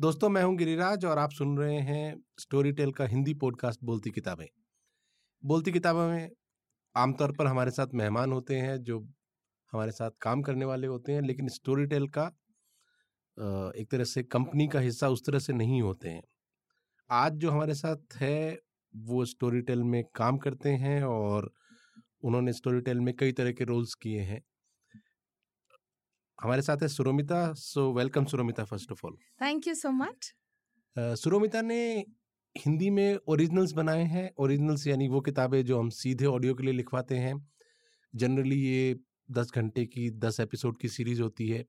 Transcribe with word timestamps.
दोस्तों, 0.00 0.28
मैं 0.28 0.42
हूँ 0.42 0.56
गिरिराज 0.56 1.04
और 1.04 1.18
आप 1.18 1.30
सुन 1.30 1.58
रहे 1.58 1.78
हैं 1.78 2.22
स्टोरी 2.40 2.70
टेल 2.72 2.92
का 2.92 3.04
हिंदी 3.04 3.32
पॉडकास्ट 3.34 3.80
बोलती 3.84 4.10
किताबें। 4.10 4.46
बोलती 5.42 5.72
किताबों 5.72 6.06
में 6.08 6.30
आमतौर 6.96 7.32
पर 7.32 7.46
हमारे 7.46 7.70
साथ 7.70 7.86
मेहमान 7.94 8.32
होते 8.32 8.56
हैं, 8.56 8.76
जो 8.82 8.98
हमारे 9.72 9.90
साथ 9.90 10.10
काम 10.22 10.42
करने 10.42 10.64
वाले 10.64 10.86
होते 10.86 11.12
हैं, 11.12 11.22
लेकिन 11.22 11.48
स्टोरी 11.48 11.86
टेल 11.86 12.06
का 12.08 12.24
एक 13.76 13.88
तरह 13.90 14.04
से 14.04 14.22
कंपनी 14.22 14.68
का 14.68 14.80
हिस्सा 14.80 15.08
उस 15.08 15.24
तरह 15.26 15.38
से 15.38 15.52
नहीं 15.52 15.82
होते 15.82 16.08
हैं। 16.08 16.22
आज 17.10 17.32
जो 17.32 17.50
हमारे 17.50 17.74
साथ 17.74 18.16
है, 18.16 18.58
वो 18.94 19.24
स्टोरी 19.24 19.60
टेल 19.60 19.82
में 19.82 20.02
काम 20.14 20.38
करते 20.38 20.70
हैं 20.76 21.02
और 21.02 21.52
उन्होंने 22.22 22.52
स्टोरी 22.52 22.80
टेल 22.80 23.00
में 23.00 23.14
कई 23.16 23.32
तरह 23.32 23.52
के 23.52 23.64
रोल्स 23.64 23.94
किए 23.94 24.20
हैं। 24.20 24.40
हमारे 26.40 26.62
साथ 26.62 26.82
है 26.82 26.88
Suromita 26.88 27.52
so 27.52 27.82
welcome 27.92 28.24
Suromita 28.24 28.64
first 28.64 28.92
of 28.92 29.00
all 29.06 29.16
thank 29.42 29.66
you 29.68 29.74
so 29.74 29.90
much 29.90 30.32
Suromita 30.98 31.60
ने 31.62 32.04
हिंदी 32.56 32.88
में 32.90 33.18
ओरिजिनल्स 33.28 33.72
बनाए 33.72 34.04
हैं। 34.04 34.30
ओरिजिनल्स 34.38 34.86
यानी 34.86 35.08
वो 35.08 35.20
किताबें 35.20 35.64
जो 35.64 35.78
हम 35.78 35.88
सीधे 35.88 36.26
ऑडियो 36.26 36.54
के 36.54 36.62
लिए 36.62 36.72
लिखवाते 36.72 37.16
हैं। 37.16 37.34
जनरली 38.14 38.60
ये 38.60 38.96
दस 39.30 39.52
घंटे 39.54 39.84
की 39.86 40.08
दस 40.18 40.40
एपिसोड 40.40 40.80
की 40.80 40.88
सीरीज़ 40.88 41.22
होती 41.22 41.48
है। 41.48 41.64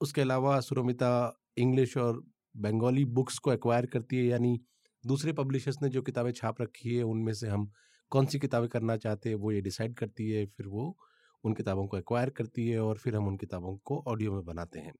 उसके 0.00 0.20
अलावा 0.20 0.60
सुरोमिता 0.60 1.10
इंग्लिश 1.58 1.96
और 1.96 2.22
बंगाली 2.56 3.04
बुक्स 3.04 3.38
को 3.38 3.52
एक्वायर 3.52 3.86
करती 3.86 4.16
है। 4.16 4.26
यानी 4.26 4.58
दूसरे 5.04 5.32
पब्लिशर्स 5.32 5.82
ने 5.82 5.88
जो 5.88 6.02
किताबें 6.02 6.32
छाप 6.32 6.62
रखी 6.62 6.94
है 6.96 7.02
उनमें 7.04 7.32
से 7.32 7.48
हम 7.48 7.70
कौन 8.12 8.26
सी 8.26 8.38
किताबें 8.38 8.68
करना 8.68 8.96
चाहते 8.96 9.28
हैं 9.28 9.36
वो 9.36 9.52
ये 9.52 9.60
डिसाइड 9.60 9.96
करती 9.96 10.30
है। 10.30 10.46
फिर 10.46 10.66
वो 10.66 10.96
उन 11.44 11.54
किताबों 11.54 11.86
को 11.86 11.98
एक्वायर 11.98 12.30
करती 12.30 12.68
है 12.68 12.80
और 12.80 12.98
फिर 12.98 13.16
हम 13.16 13.28
उन 13.28 13.36
किताबों 13.36 13.76
को 13.76 14.04
ऑडियो 14.06 14.32
में 14.32 14.44
बनाते 14.44 14.78
हैं। 14.78 14.94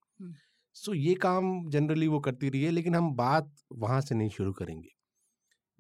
सो 0.74 0.92
so, 0.92 0.98
ये 0.98 1.14
काम 1.14 1.70
जनरली 1.70 2.08
वो 2.08 2.20
करती 2.20 2.48
रही 2.48 2.62
है 2.62 2.70
लेकिन 2.70 2.94
हम 2.94 3.14
बात 3.14 3.54
वहाँ 3.72 4.00
से 4.00 4.14
नहीं 4.14 4.28
शुरू 4.28 4.52
करेंगे। 4.52 4.88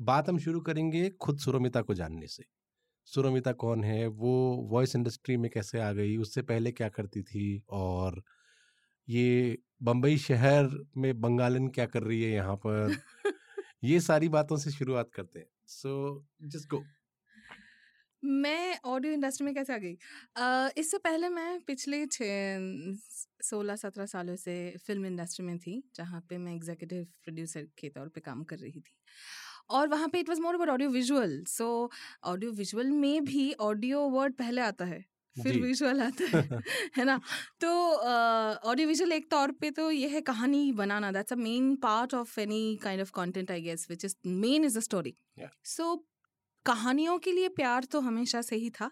बात 0.00 0.28
हम 0.28 0.38
शुरू 0.38 0.60
करेंगे 0.60 1.10
खुद 1.10 1.38
सुरमिता 1.38 1.82
को 1.82 1.94
जानने 1.94 2.26
से। 2.26 2.44
सुरमिता 3.04 3.52
कौन 3.52 3.84
है? 3.84 4.06
वो 4.06 4.56
वॉइस 4.70 4.96
इंडस्ट्री 4.96 5.36
में 5.36 5.50
कैसे 5.50 5.80
आ 5.80 5.92
गई? 5.92 6.16
उससे 6.16 6.42
पहले 6.42 6.72
क्या 6.72 6.88
करती 6.88 7.22
थी? 7.22 7.62
और 7.70 8.22
ये 9.08 9.58
बम्बई 9.82 10.16
शहर 10.16 10.84
में 10.96 11.20
बंगालन 11.20 11.68
क्या 11.68 11.86
कर 11.86 12.02
रही 12.02 12.22
है 12.22 12.30
यहाँ 12.30 12.56
पर? 12.56 12.96
ये 13.84 14.00
सारी 14.00 14.28
बातों 14.28 14.56
से 14.56 14.70
शुरुआत 14.70 15.10
करते 15.14 15.38
हैं। 15.38 15.46
सो 15.66 16.24
जस्ट 16.42 16.68
गो 16.68 16.84
मैं 18.24 18.78
ऑडियो 18.84 19.12
इंडस्ट्री 19.12 19.44
में 19.44 19.54
कैसे 19.54 19.74
आ 19.74 19.78
गई? 19.78 19.96
इससे 20.80 20.98
पहले 20.98 21.28
मैं 21.28 21.60
पिछले 21.66 22.04
छः 22.06 22.58
सोलह 23.44 23.76
सत्रह 23.76 24.06
सालों 24.06 24.36
से 24.36 24.54
फ़िल्म 24.86 25.06
इंडस्ट्री 25.06 25.46
में 25.46 25.58
थी 25.58 25.82
जहाँ 25.96 26.20
पे 26.28 26.38
मैं 26.38 26.54
एग्जीक्यूटिव 26.54 27.04
प्रोड्यूसर 27.24 27.66
के 27.78 27.88
तौर 27.88 28.08
पे 28.08 28.20
काम 28.20 28.44
कर 28.44 28.58
रही 28.58 28.80
थी। 28.80 28.94
और 29.70 29.88
वहाँ 29.88 30.08
पे 30.08 30.20
it 30.20 30.28
was 30.28 30.38
more 30.40 30.54
about 30.54 30.70
audio 30.70 30.90
visual 30.90 31.42
so 31.48 31.90
audio 32.24 32.50
visual 32.52 32.90
में 32.90 33.24
भी 33.24 33.52
ऑडियो 33.60 34.00
वर्ड 34.08 34.34
पहले 34.34 34.60
आता 34.60 34.84
है 34.84 35.04
फिर 35.36 35.60
विजुअल 35.62 36.00
आता 36.00 36.24
है 36.24 36.60
है 36.96 37.04
ना? 37.04 37.20
तो 37.60 37.68
ऑडियो 37.68 38.86
uh, 38.86 38.88
विजुअल 38.88 39.12
एक 39.12 39.30
तौर 39.30 39.52
पे 39.52 39.70
तो 39.70 39.90
ये 39.90 40.08
है 40.08 40.20
कहानी 40.20 40.70
बनाना 40.72 41.12
that's 41.12 41.32
a 41.32 41.36
main 41.36 41.74
part 41.76 42.14
of 42.14 42.38
any 42.40 42.76
kind 42.82 43.00
of 43.00 43.10
content 43.14 43.50
I 43.50 43.60
guess 43.60 43.86
which 43.90 44.04
is 44.04 44.16
main 44.26 44.64
is 44.64 44.78
a 44.78 44.80
story 44.80 45.16
so 45.64 45.94
कहानियों 46.66 47.18
के 47.18 47.32
लिए 47.32 47.48
प्यार 47.60 47.84
तो 47.92 48.00
हमेशा 48.00 48.42
से 48.42 48.56
ही 48.56 48.70
था। 48.70 48.90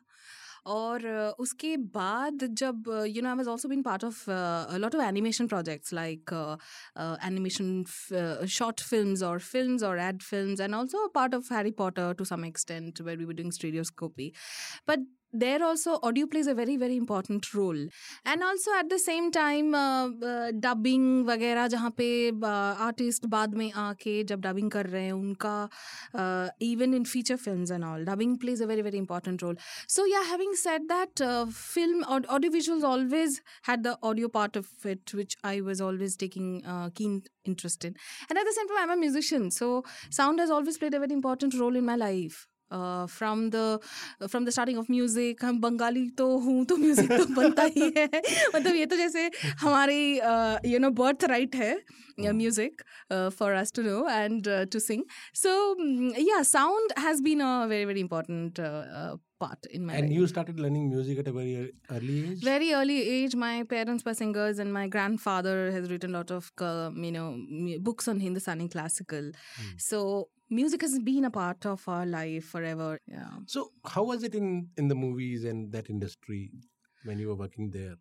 और 0.67 1.07
उसके 1.41 1.77
बाद 1.95 2.45
जब 2.59 2.85
you 3.09 3.23
know 3.23 3.29
I 3.29 3.35
was 3.37 3.49
also 3.49 3.69
been 3.69 3.83
part 3.83 4.05
of 4.05 4.25
lot 4.31 4.95
of 4.95 5.03
animation 5.05 5.47
projects 5.47 5.93
like 5.95 6.31
animation 7.27 7.85
short 8.57 8.81
films 8.81 9.23
और 9.23 9.39
फिल्म्स 9.39 9.83
और 9.83 9.99
ad 10.01 10.23
films 10.23 10.61
and 10.61 10.75
also 10.75 11.07
part 11.15 11.35
of 11.35 11.53
Harry 11.55 11.71
Potter 11.81 12.13
to 12.19 12.25
some 12.25 12.45
extent 12.45 13.01
where 13.01 13.17
we 13.19 13.25
were 13.25 13.35
doing 13.35 13.53
stereoscopy 13.53 14.33
but 14.89 15.07
there 15.34 15.62
also 15.64 16.00
audio 16.04 16.26
plays 16.26 16.48
a 16.48 16.54
very 16.54 16.78
very 16.78 16.96
important 16.96 17.54
role 17.54 17.80
and 18.26 18.44
also 18.44 18.72
at 18.74 18.90
the 18.90 18.98
same 18.98 19.30
time 19.32 19.76
uh, 19.76 20.08
uh, 20.08 20.52
dubbing 20.52 21.26
वगैरह 21.28 21.68
जहाँ 21.68 21.90
पे 21.98 22.08
artist 22.86 23.24
uh, 23.24 23.30
बाद 23.30 23.56
में 23.56 23.72
आके 23.72 24.24
जब 24.24 24.42
dubbing 24.42 24.72
कर 24.72 24.88
रहे 24.88 25.04
हैं 25.04 25.12
उनका 25.12 25.70
even 26.62 26.94
in 26.94 27.06
feature 27.06 27.38
films 27.38 27.70
and 27.70 27.84
all 27.84 28.04
dubbing 28.04 28.38
plays 28.38 28.62
a 28.62 28.68
very 28.68 28.82
very 28.82 28.98
important 28.98 29.42
role 29.42 29.56
so 29.88 30.06
yeah 30.06 30.24
having 30.32 30.56
said 30.56 30.88
that 30.88 31.22
uh, 31.22 31.46
film 31.46 32.04
or 32.10 32.22
audiovisuals 32.22 32.84
always 32.84 33.42
had 33.64 33.84
the 33.84 33.98
audio 34.02 34.30
part 34.30 34.56
of 34.56 34.68
it 34.86 35.14
which 35.14 35.36
I 35.44 35.62
was 35.62 35.82
always 35.82 36.16
taking 36.16 36.66
uh, 36.66 36.90
keen 36.96 37.24
interest 37.46 37.84
in 37.84 37.96
and 38.30 38.38
at 38.40 38.46
the 38.46 38.54
same 38.54 38.68
time 38.70 38.78
I'm 38.84 38.98
a 38.98 39.02
musician 39.08 39.52
so 39.52 39.84
sound 40.10 40.40
has 40.40 40.50
always 40.50 40.78
played 40.78 40.94
a 40.94 41.00
very 41.00 41.14
important 41.14 41.54
role 41.54 41.76
in 41.76 41.86
my 41.86 41.96
life 41.96 42.48
From 42.72 43.50
the 43.50 43.80
from 44.24 44.46
the 44.46 44.50
starting 44.50 44.80
of 44.80 44.90
music 44.92 45.44
हम 45.46 45.60
बंगाली 45.62 46.10
तो 46.18 46.28
हूँ 46.38 46.64
तो 46.66 46.78
music 46.78 47.12
तो 47.12 47.26
बनता 47.36 47.64
ही 47.76 47.92
है 47.98 48.08
मतलब 48.56 48.76
ये 48.76 48.86
तो 48.86 48.96
जैसे 48.96 49.30
हमारी 49.60 50.02
यू 50.72 50.80
नो 50.80 50.90
बर्थ 51.04 51.24
राइट 51.30 51.56
है 51.56 51.76
music 52.20 52.82
for 53.38 53.54
us 53.54 53.72
to 53.76 53.82
know 53.82 54.08
and 54.10 54.50
to 54.72 54.80
sing 54.80 55.04
so 55.44 55.54
या 56.22 56.42
sound 56.56 56.94
has 57.00 57.24
been 57.24 57.42
a 57.42 57.66
very 57.66 57.86
very 57.86 58.00
important 58.00 58.60
part 59.40 59.66
in 59.78 59.86
my 59.86 59.94
and 59.94 60.08
life. 60.08 60.14
you 60.18 60.28
started 60.30 60.60
learning 60.60 60.86
music 60.90 61.20
at 61.20 61.28
a 61.28 61.32
very 61.32 61.72
early 61.96 62.16
age 62.30 62.44
very 62.44 62.70
early 62.74 62.96
age 63.18 63.36
my 63.36 63.64
parents 63.74 64.06
were 64.08 64.14
singers 64.20 64.62
and 64.64 64.74
my 64.78 64.88
grandfather 64.96 65.54
has 65.76 65.92
written 65.92 66.16
a 66.16 66.18
lot 66.18 66.32
of 66.38 66.52
uh, 66.70 66.90
you 67.08 67.12
know 67.18 67.28
books 67.90 68.08
on 68.08 68.20
hindustani 68.20 68.68
classical 68.68 69.30
mm. 69.36 69.76
so 69.90 70.02
music 70.53 70.83
has 70.83 70.99
been 70.99 71.25
a 71.25 71.31
part 71.31 71.67
of 71.67 71.89
our 71.89 72.07
life 72.07 72.45
forever. 72.45 72.99
Yeah. 73.07 73.31
So 73.47 73.73
how 73.85 74.05
was 74.05 74.23
it 74.23 74.35
in 74.35 74.69
in 74.77 74.89
the 74.89 74.95
movies 74.95 75.45
and 75.45 75.73
that 75.73 75.91
industry 75.91 76.51
when 77.05 77.19
you 77.19 77.29
were 77.29 77.41
working 77.45 77.71
there? 77.71 77.97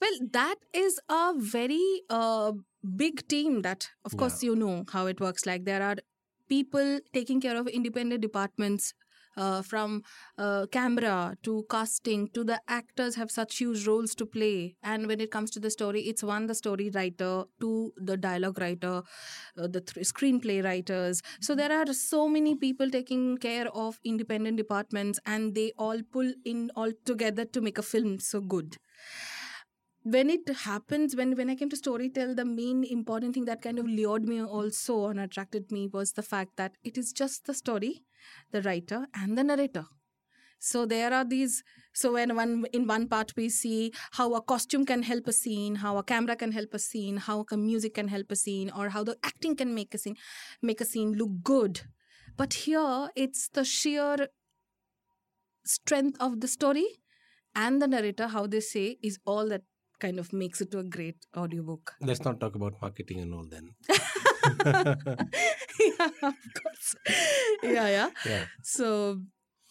Well, 0.00 0.18
that 0.32 0.56
is 0.72 1.00
a 1.08 1.32
very 1.36 2.02
uh, 2.08 2.52
big 2.96 3.26
team 3.26 3.62
that, 3.62 3.88
of 4.04 4.12
yeah. 4.12 4.18
course, 4.18 4.42
you 4.42 4.54
know 4.54 4.84
how 4.92 5.06
it 5.06 5.20
works. 5.20 5.46
Like 5.46 5.64
there 5.64 5.82
are 5.82 5.96
people 6.48 7.00
taking 7.12 7.40
care 7.40 7.56
of 7.56 7.66
independent 7.66 8.20
departments 8.20 8.94
uh, 9.38 9.62
from 9.62 10.02
uh, 10.38 10.66
camera 10.72 11.36
to 11.44 11.64
casting 11.70 12.28
to 12.34 12.44
the 12.44 12.60
actors 12.68 13.14
have 13.16 13.30
such 13.30 13.58
huge 13.58 13.86
roles 13.86 14.14
to 14.16 14.26
play. 14.26 14.76
And 14.82 15.06
when 15.06 15.20
it 15.20 15.30
comes 15.30 15.50
to 15.52 15.60
the 15.60 15.70
story 15.70 16.02
it's 16.02 16.22
one 16.22 16.46
the 16.46 16.54
story 16.54 16.90
writer 16.94 17.44
two 17.60 17.92
the 17.96 18.16
dialogue 18.16 18.58
writer 18.58 19.02
uh, 19.58 19.66
the 19.66 19.80
th- 19.80 20.06
screenplay 20.06 20.64
writers. 20.64 21.22
So 21.40 21.54
there 21.54 21.72
are 21.72 21.92
so 21.92 22.28
many 22.28 22.54
people 22.54 22.90
taking 22.90 23.38
care 23.38 23.68
of 23.68 23.98
independent 24.04 24.56
departments 24.56 25.20
and 25.26 25.54
they 25.54 25.72
all 25.78 26.00
pull 26.12 26.32
in 26.44 26.70
all 26.76 26.92
together 27.04 27.44
to 27.46 27.60
make 27.60 27.78
a 27.78 27.82
film 27.82 28.18
so 28.20 28.40
good. 28.40 28.76
When 30.02 30.30
it 30.30 30.48
happens 30.64 31.14
when 31.14 31.36
when 31.36 31.50
i 31.50 31.54
came 31.54 31.68
to 31.72 31.76
storytell 31.76 32.34
the 32.38 32.44
main 32.44 32.82
important 32.84 33.34
thing 33.34 33.44
that 33.44 33.62
kind 33.62 33.78
of 33.78 33.86
lured 33.86 34.24
me 34.30 34.42
also 34.42 35.06
and 35.08 35.20
attracted 35.20 35.70
me 35.70 35.86
was 35.88 36.12
the 36.12 36.22
fact 36.22 36.56
that 36.56 36.76
it 36.82 36.96
is 36.98 37.12
just 37.12 37.44
the 37.46 37.54
story 37.54 38.02
the 38.52 38.62
writer 38.62 39.06
and 39.14 39.36
the 39.36 39.44
narrator 39.44 39.84
so 40.58 40.84
there 40.86 41.12
are 41.12 41.24
these 41.24 41.62
so 41.92 42.12
when 42.12 42.34
one 42.34 42.64
in 42.72 42.86
one 42.86 43.06
part 43.08 43.32
we 43.36 43.48
see 43.48 43.92
how 44.12 44.34
a 44.34 44.40
costume 44.42 44.84
can 44.84 45.02
help 45.02 45.28
a 45.28 45.32
scene 45.32 45.76
how 45.76 45.96
a 45.98 46.02
camera 46.02 46.36
can 46.36 46.52
help 46.52 46.74
a 46.74 46.78
scene 46.78 47.16
how 47.16 47.44
a 47.52 47.56
music 47.56 47.94
can 47.94 48.08
help 48.08 48.30
a 48.30 48.36
scene 48.36 48.70
or 48.76 48.88
how 48.88 49.04
the 49.04 49.16
acting 49.22 49.54
can 49.54 49.74
make 49.74 49.94
a 49.94 49.98
scene 49.98 50.16
make 50.62 50.80
a 50.80 50.84
scene 50.84 51.12
look 51.12 51.30
good 51.42 51.82
but 52.36 52.54
here 52.54 53.08
it's 53.14 53.48
the 53.48 53.64
sheer 53.64 54.28
strength 55.64 56.16
of 56.20 56.40
the 56.40 56.48
story 56.48 56.86
and 57.54 57.80
the 57.82 57.86
narrator 57.86 58.28
how 58.28 58.46
they 58.46 58.60
say 58.60 58.98
is 59.02 59.18
all 59.24 59.48
that 59.48 59.62
kind 59.98 60.18
of 60.18 60.32
makes 60.32 60.60
it 60.60 60.70
to 60.70 60.78
a 60.78 60.84
great 60.84 61.26
audiobook. 61.36 61.94
Let's 62.00 62.24
not 62.24 62.40
talk 62.40 62.54
about 62.54 62.74
marketing 62.80 63.20
and 63.20 63.34
all 63.34 63.46
then. 63.48 63.74
yeah, 64.64 66.10
of 66.22 66.34
course. 66.62 66.94
Yeah, 67.62 67.88
yeah. 67.88 68.10
Yeah. 68.26 68.44
So, 68.62 69.20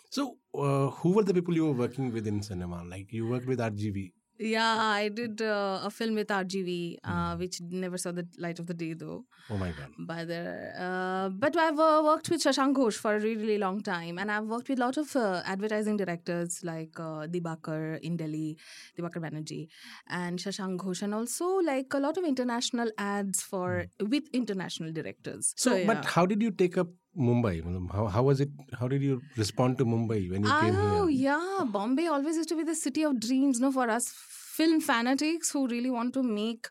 so 0.09 0.37
uh, 0.53 0.89
who 0.89 1.13
were 1.13 1.23
the 1.23 1.33
people 1.33 1.53
you 1.55 1.65
were 1.65 1.73
working 1.85 2.11
with 2.11 2.27
in 2.27 2.41
cinema? 2.41 2.83
Like 2.83 3.11
you 3.11 3.27
worked 3.27 3.47
with 3.47 3.59
RGV. 3.59 4.13
Yeah, 4.39 4.77
I 4.77 5.09
did 5.09 5.41
uh, 5.41 5.79
a 5.83 5.89
film 5.89 6.15
with 6.15 6.27
RGV, 6.27 6.97
uh, 7.03 7.09
mm. 7.09 7.39
which 7.39 7.59
never 7.61 7.97
saw 7.97 8.11
the 8.11 8.27
light 8.37 8.59
of 8.59 8.67
the 8.67 8.73
day, 8.73 8.93
though. 8.93 9.25
Oh 9.49 9.57
my 9.57 9.69
god! 9.69 9.89
But 9.97 10.29
uh, 10.29 11.29
but 11.33 11.57
I've 11.57 11.79
uh, 11.79 12.01
worked 12.05 12.29
with 12.29 12.43
Shashank 12.43 12.75
Ghosh 12.75 12.95
for 12.95 13.15
a 13.15 13.19
really, 13.19 13.37
really 13.37 13.57
long 13.57 13.81
time, 13.81 14.19
and 14.19 14.31
I've 14.31 14.45
worked 14.45 14.69
with 14.69 14.77
a 14.77 14.81
lot 14.81 14.97
of 14.97 15.15
uh, 15.15 15.41
advertising 15.45 15.97
directors 15.97 16.59
like 16.63 16.99
uh, 16.99 17.25
Dibakar 17.25 17.99
in 18.01 18.17
Delhi, 18.17 18.57
Dibakar 18.97 19.23
Banerjee, 19.25 19.69
and 20.07 20.37
Shashank 20.37 20.77
Ghosh, 20.77 21.01
and 21.01 21.15
also 21.15 21.47
like 21.57 21.93
a 21.93 21.99
lot 21.99 22.17
of 22.17 22.23
international 22.23 22.91
ads 22.97 23.41
for 23.41 23.85
mm. 23.99 24.09
with 24.09 24.25
international 24.33 24.91
directors. 24.91 25.53
So, 25.57 25.71
so 25.71 25.75
yeah. 25.77 25.87
but 25.87 26.05
how 26.05 26.25
did 26.27 26.43
you 26.43 26.51
take 26.51 26.77
up 26.77 26.89
Mumbai? 27.17 27.91
How, 27.91 28.07
how 28.07 28.23
was 28.23 28.39
it? 28.41 28.49
How 28.79 28.87
did 28.87 29.01
you 29.01 29.21
respond 29.37 29.77
to 29.79 29.85
Mumbai 29.85 30.29
when 30.31 30.43
you 30.43 30.49
oh, 30.51 30.59
came 30.61 30.73
here? 30.73 31.01
Oh, 31.01 31.07
yeah. 31.07 31.63
Bombay 31.65 32.07
always 32.07 32.35
used 32.37 32.49
to 32.49 32.55
be 32.55 32.63
the 32.63 32.75
city 32.75 33.03
of 33.03 33.19
dreams, 33.19 33.59
no, 33.59 33.71
for 33.71 33.89
us 33.89 34.13
film 34.57 34.79
fanatics 34.81 35.51
who 35.51 35.67
really 35.67 35.89
want 35.89 36.13
to 36.13 36.23
make 36.23 36.67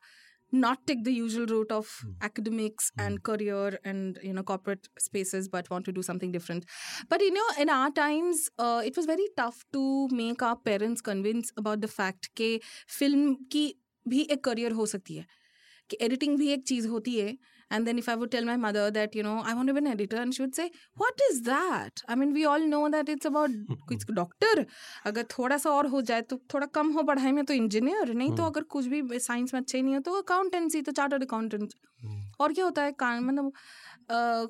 not 0.52 0.78
take 0.86 1.02
the 1.04 1.12
usual 1.12 1.46
route 1.46 1.72
of 1.76 1.88
Hmm. 2.02 2.12
academics 2.28 2.90
Hmm. 2.96 3.02
and 3.04 3.22
career 3.28 3.78
and 3.84 4.18
you 4.22 4.32
know 4.32 4.42
corporate 4.50 4.88
spaces 4.98 5.48
but 5.48 5.68
want 5.70 5.84
to 5.90 5.92
do 5.92 6.02
something 6.08 6.32
different 6.36 6.64
but 7.08 7.20
you 7.20 7.32
know 7.36 7.46
in 7.64 7.68
our 7.76 7.90
times 7.90 8.48
uh, 8.58 8.82
it 8.90 8.96
was 8.96 9.06
very 9.06 9.26
tough 9.36 9.64
to 9.72 9.82
make 10.20 10.42
our 10.42 10.56
parents 10.70 11.00
convince 11.10 11.52
about 11.62 11.80
the 11.86 11.90
fact 11.96 12.30
कि 12.40 12.50
film 12.98 13.34
की 13.54 13.64
भी 14.08 14.22
एक 14.36 14.42
career 14.48 14.72
हो 14.80 14.86
सकती 14.94 15.16
है 15.16 15.26
कि 15.90 15.98
editing 16.08 16.38
भी 16.38 16.48
एक 16.52 16.66
चीज़ 16.72 16.88
होती 16.88 17.18
है 17.18 17.36
and 17.70 17.86
then 17.86 17.98
if 17.98 18.08
I 18.08 18.14
would 18.14 18.30
tell 18.30 18.44
my 18.44 18.56
mother 18.56 18.90
that 18.90 19.14
you 19.14 19.22
know 19.22 19.42
I 19.44 19.54
want 19.54 19.68
to 19.68 19.74
be 19.74 19.78
an 19.78 19.86
editor 19.86 20.16
and 20.16 20.34
she 20.34 20.42
would 20.42 20.54
say 20.54 20.70
what 20.96 21.20
is 21.30 21.42
that? 21.42 22.02
I 22.08 22.14
mean 22.14 22.32
we 22.32 22.44
all 22.44 22.60
know 22.60 22.88
that 22.90 23.08
it's 23.08 23.26
about 23.26 23.50
doctor 24.16 24.64
अगर 25.06 25.22
थोड़ा 25.38 25.56
सा 25.58 25.70
और 25.70 25.86
हो 25.86 26.00
जाए 26.02 26.22
तो 26.30 26.40
थोड़ा 26.54 26.66
कम 26.74 26.90
हो 26.92 27.02
पढ़ाई 27.02 27.32
में 27.32 27.44
तो 27.44 27.54
इंजीनियर 27.54 28.12
नहीं 28.14 28.28
तो 28.28 28.42
हम्म। 28.42 28.46
अगर 28.46 28.62
कुछ 28.74 28.86
भी 28.86 29.18
साइंस 29.18 29.54
में 29.54 29.60
अच्छे 29.60 29.82
नहीं 29.82 29.94
हो 29.94 30.00
तो 30.00 30.20
अकाउंटेंसी 30.22 30.82
तो 30.82 30.92
चार्टर्ड 30.92 31.22
अकाउंटेंट 31.22 31.74
हम्म। 32.02 32.22
और 32.40 32.52
क्या 32.52 32.64
होता 32.64 32.82
है 32.82 32.92
कान 32.92 33.24
मतलब 33.24 33.52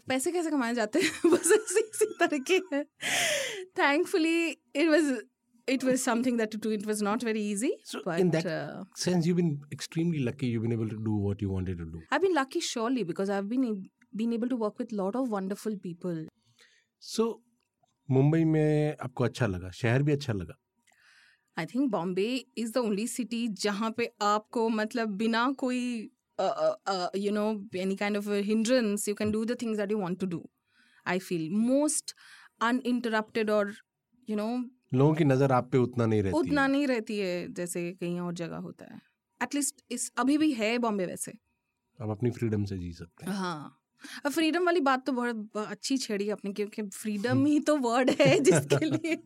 पैसे 0.08 0.32
कैसे 0.32 0.50
कमाए 0.50 0.74
जाते 0.74 1.00
हैं? 1.00 1.30
बस 1.32 1.52
इसी 1.52 1.80
इसी 1.80 2.06
तरीके 2.20 2.60
है। 2.72 2.84
Thankfully 3.78 4.48
it 4.48 4.88
was 4.88 5.16
It 5.69 5.83
was 5.83 5.99
something 5.99 6.37
that 6.37 6.51
to 6.51 6.57
do 6.63 6.71
it 6.71 6.85
was 6.87 7.03
not 7.03 7.23
very 7.23 7.49
easy 7.51 7.71
So 7.91 8.01
but 8.07 8.19
in 8.23 8.31
that 8.35 8.47
sense, 9.05 9.27
you've 9.29 9.41
been 9.41 9.53
extremely 9.77 10.23
lucky. 10.29 10.47
You've 10.53 10.67
been 10.67 10.77
able 10.79 10.89
to 10.95 10.99
do 11.09 11.17
what 11.27 11.41
you 11.45 11.51
wanted 11.55 11.83
to 11.83 11.89
do. 11.95 12.01
I've 12.11 12.23
been 12.27 12.37
lucky 12.39 12.61
surely 12.69 13.03
because 13.11 13.33
I've 13.37 13.49
been 13.53 13.65
ab- 13.71 13.87
been 14.21 14.33
able 14.37 14.53
to 14.55 14.59
work 14.65 14.81
with 14.83 14.95
lot 15.01 15.19
of 15.21 15.29
wonderful 15.37 15.77
people. 15.87 16.19
So 16.99 17.27
Mumbai 18.11 18.43
में 18.45 18.95
आपको 19.01 19.23
अच्छा 19.23 19.47
लगा 19.47 19.69
शहर 19.81 20.03
भी 20.03 20.11
अच्छा 20.11 20.33
लगा 20.33 20.55
I 21.61 21.65
think 21.65 21.91
Bombay 21.91 22.45
is 22.63 22.71
the 22.75 22.81
only 22.81 23.05
city 23.13 23.47
जहाँ 23.63 23.91
पे 23.97 24.09
आपको 24.21 24.67
मतलब 24.69 25.09
बिना 25.17 25.51
कोई 25.63 26.09
uh, 26.39 26.53
uh, 26.65 26.75
uh, 26.93 27.09
you 27.23 27.31
know 27.37 27.47
any 27.85 27.97
kind 28.01 28.19
of 28.21 28.29
a 28.37 28.41
hindrance 28.49 29.07
you 29.11 29.15
can 29.21 29.33
do 29.37 29.45
the 29.45 29.57
things 29.63 29.81
that 29.81 29.91
you 29.95 29.97
want 30.03 30.19
to 30.19 30.29
do. 30.35 30.41
I 31.05 31.19
feel 31.19 31.49
most 31.67 32.13
लोगों 34.92 35.14
की 35.14 35.24
नज़र 35.24 35.52
आप 35.52 35.70
पे 35.72 35.78
उतना 35.80 36.06
नहीं 36.06 36.22
रहती 36.22 36.50
उतना 36.50 36.66
नहीं 36.66 36.86
रहती 36.86 37.18
है 37.18 37.30
जैसे 37.52 37.90
कहीं 37.92 38.20
और 38.20 38.32
जगह 38.34 38.56
होता 38.58 38.84
है। 38.86 39.00
एटलीस्ट 39.40 39.82
इस 39.90 40.10
अभी 40.18 40.38
भी 40.38 40.52
है 40.54 40.76
बॉम्बे 40.78 41.06
वैसे। 41.06 41.32
आप 41.98 42.10
अपनी 42.10 42.30
फ्रीडम 42.30 42.64
से 42.64 42.78
जी 42.78 42.92
सकते 42.94 43.26
हैं। 43.26 43.32
हाँ। 43.32 43.82
अब 44.26 44.30
फ्रीडम 44.32 44.64
वाली 44.66 44.80
बात 44.82 45.04
तो 45.06 45.12
बहुत 45.12 45.36
बहुत 45.54 45.68
अच्छी 45.68 45.96
छेड़ी 45.98 46.28
आपने 46.30 46.52
क्योंकि 46.52 46.82
फ्रीडम 46.90 47.44
ही 47.46 47.58
तो 47.62 47.76
वर्ड 47.78 48.10
है 48.20 48.38
जिसके 48.40 48.84
लिए 48.86 49.16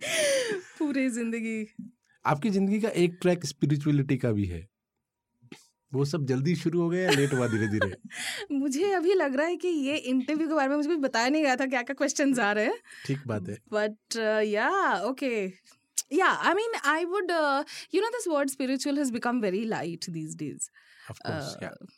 पूरी 0.79 1.09
ज़िंदगी। 1.11 1.65
आपकी 2.25 2.51
ज़िंदगी 2.51 2.81
का 2.81 2.89
एक 2.97 3.19
ट्रैक 3.23 3.45
स्पिरिचुअलिटी 3.47 4.17
का 4.19 4.31
भी 4.33 4.45
है। 4.47 4.67
वो 5.95 6.05
सब 6.05 6.27
जल्दी 6.27 6.57
शुरू 6.57 6.81
हो 6.81 6.91
गए 6.91 7.03
या 7.05 7.11
लेट 7.11 7.35
हुआ 7.35 7.49
धीरे 7.49 7.67
धीरे 7.67 7.97
मुझे 8.53 8.93
अभी 8.93 9.15
लग 9.15 9.37
रहा 9.37 9.47
है 9.47 9.57
कि 9.57 9.69
ये 9.69 9.97
इंटरव्यू 9.97 10.49
के 10.49 10.55
बारे 10.55 10.69
में 10.69 10.77
मुझे 10.77 10.89
कुछ 10.89 10.99
बताया 10.99 11.29
नहीं 11.29 11.43
गया 11.43 11.57
था 11.57 11.67
क्या 11.67 11.83
क्या 11.83 11.95
क्वेश्चन 11.95 12.41
आ 12.41 12.53
रहे 12.53 12.65
हैं। 12.65 12.79
ठीक 13.07 13.19
बात 13.27 13.49
है। 13.49 13.55
But 13.55 13.97
yeah 14.45 15.01
okay 15.03 15.53
yeah 16.13 16.27
I 16.27 16.55
mean 16.55 16.73
I 16.85 17.05
would 17.05 17.31
you 17.95 18.03
know 18.03 18.09
this 18.09 18.29
word 18.29 18.51
spiritual 18.51 18.99
has 18.99 19.13
become 19.13 19.41
very 19.41 19.65
light 19.65 20.11
these 20.11 20.37
days 20.37 20.71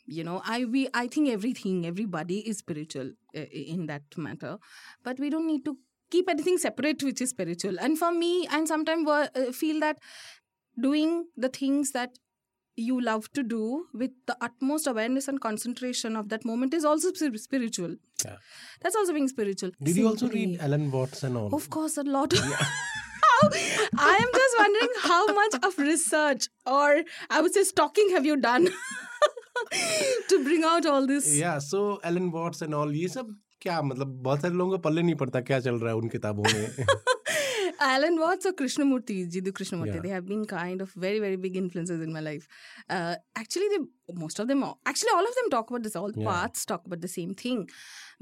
you 0.09 0.23
know 0.23 0.41
I 0.45 0.63
we 0.63 0.87
I 0.95 1.07
think 1.07 1.27
everything 1.53 1.85
everybody 2.05 2.37
is 2.37 2.57
spiritual 2.57 3.13
in 3.53 3.85
that 3.85 4.03
matter 4.19 4.57
but 5.05 5.19
we 5.19 5.29
don't 5.29 5.45
need 5.45 5.63
to 5.63 5.73
keep 6.11 6.29
any 6.29 6.57
separate 6.57 7.03
which 7.03 7.21
is 7.21 7.29
spiritual 7.29 7.79
and 7.81 7.97
for 7.97 8.11
me 8.11 8.47
and 8.53 8.67
sometime 8.67 9.23
feel 9.51 9.79
that 9.79 9.97
doing 10.79 11.25
the 11.39 11.51
things 11.61 11.89
that 11.89 12.09
you 12.76 12.96
love 13.00 13.24
to 13.36 13.42
do 13.42 13.60
with 14.00 14.10
the 14.30 14.34
utmost 14.48 14.86
awareness 14.90 15.26
and 15.30 15.40
concentration 15.44 16.16
of 16.16 16.28
that 16.32 16.44
moment 16.50 16.74
is 16.78 16.84
also 16.90 17.12
spir- 17.12 17.40
spiritual 17.44 17.96
Yeah. 18.24 18.36
that's 18.82 18.98
also 19.00 19.12
being 19.16 19.26
spiritual 19.32 19.72
Did 19.88 19.96
you 20.00 20.06
also 20.10 20.26
Simply- 20.26 20.44
read 20.46 20.60
Alan 20.68 20.84
Watts 20.92 21.24
and 21.28 21.36
all? 21.40 21.48
of 21.58 21.66
course, 21.78 21.96
a 22.02 22.04
lot. 22.18 22.36
How- 22.42 23.48
I 24.04 24.14
am 24.20 24.30
just 24.36 24.54
wondering 24.60 24.94
how 25.08 25.18
much 25.40 25.56
of 25.70 25.76
research 25.88 26.46
or 26.66 27.02
I 27.30 27.40
would 27.40 27.52
say 27.58 27.64
stalking 27.72 28.10
have 28.14 28.24
you 28.30 28.36
done 28.46 28.68
to 30.28 30.44
bring 30.44 30.64
out 30.64 30.86
all 30.86 31.06
this? 31.06 31.28
Yeah, 31.36 31.58
so 31.58 32.00
Alan 32.04 32.30
Watts 32.38 32.62
and 32.62 32.74
all 32.74 32.92
ये 33.02 33.08
सब 33.18 33.34
क्या 33.62 33.80
मतलब 33.82 34.06
बहुत 34.22 34.40
सारे 34.42 34.54
लोगों 34.54 34.72
को 34.72 34.78
पल्ले 34.82 35.02
नहीं 35.02 35.14
पड़ता 35.22 35.40
क्या 35.50 35.58
चल 35.60 35.78
रहा 35.80 35.90
है 35.90 35.96
उन 35.96 36.08
किताबों 36.08 36.44
में 36.52 36.84
Alan 37.85 38.17
Watts 38.19 38.45
or 38.45 38.53
Krishnamurti, 38.53 39.15
Jiddu 39.35 39.51
Krishnamurti, 39.59 39.93
Yeah. 39.95 40.01
they 40.01 40.13
have 40.15 40.25
been 40.27 40.43
kind 40.45 40.81
of 40.81 40.91
very, 41.05 41.19
very 41.19 41.37
big 41.45 41.55
influences 41.61 42.01
in 42.07 42.11
my 42.17 42.23
life. 42.27 42.47
Uh, 42.89 43.15
actually, 43.43 43.69
they 43.73 43.79
most 44.25 44.39
of 44.39 44.47
them, 44.47 44.63
actually, 44.85 45.13
all 45.15 45.29
of 45.31 45.39
them 45.39 45.49
talk 45.55 45.71
about 45.73 45.83
this. 45.87 45.95
All 46.03 46.13
Yeah. 46.17 46.27
parts 46.29 46.65
talk 46.73 46.85
about 46.91 47.01
the 47.07 47.11
same 47.15 47.33
thing. 47.43 47.63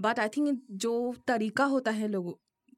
But 0.07 0.23
I 0.25 0.29
think 0.37 0.61
जो 0.85 0.93
तरीका 1.27 1.65
होता 1.73 1.91
है 1.99 2.07
लोगों 2.15 2.33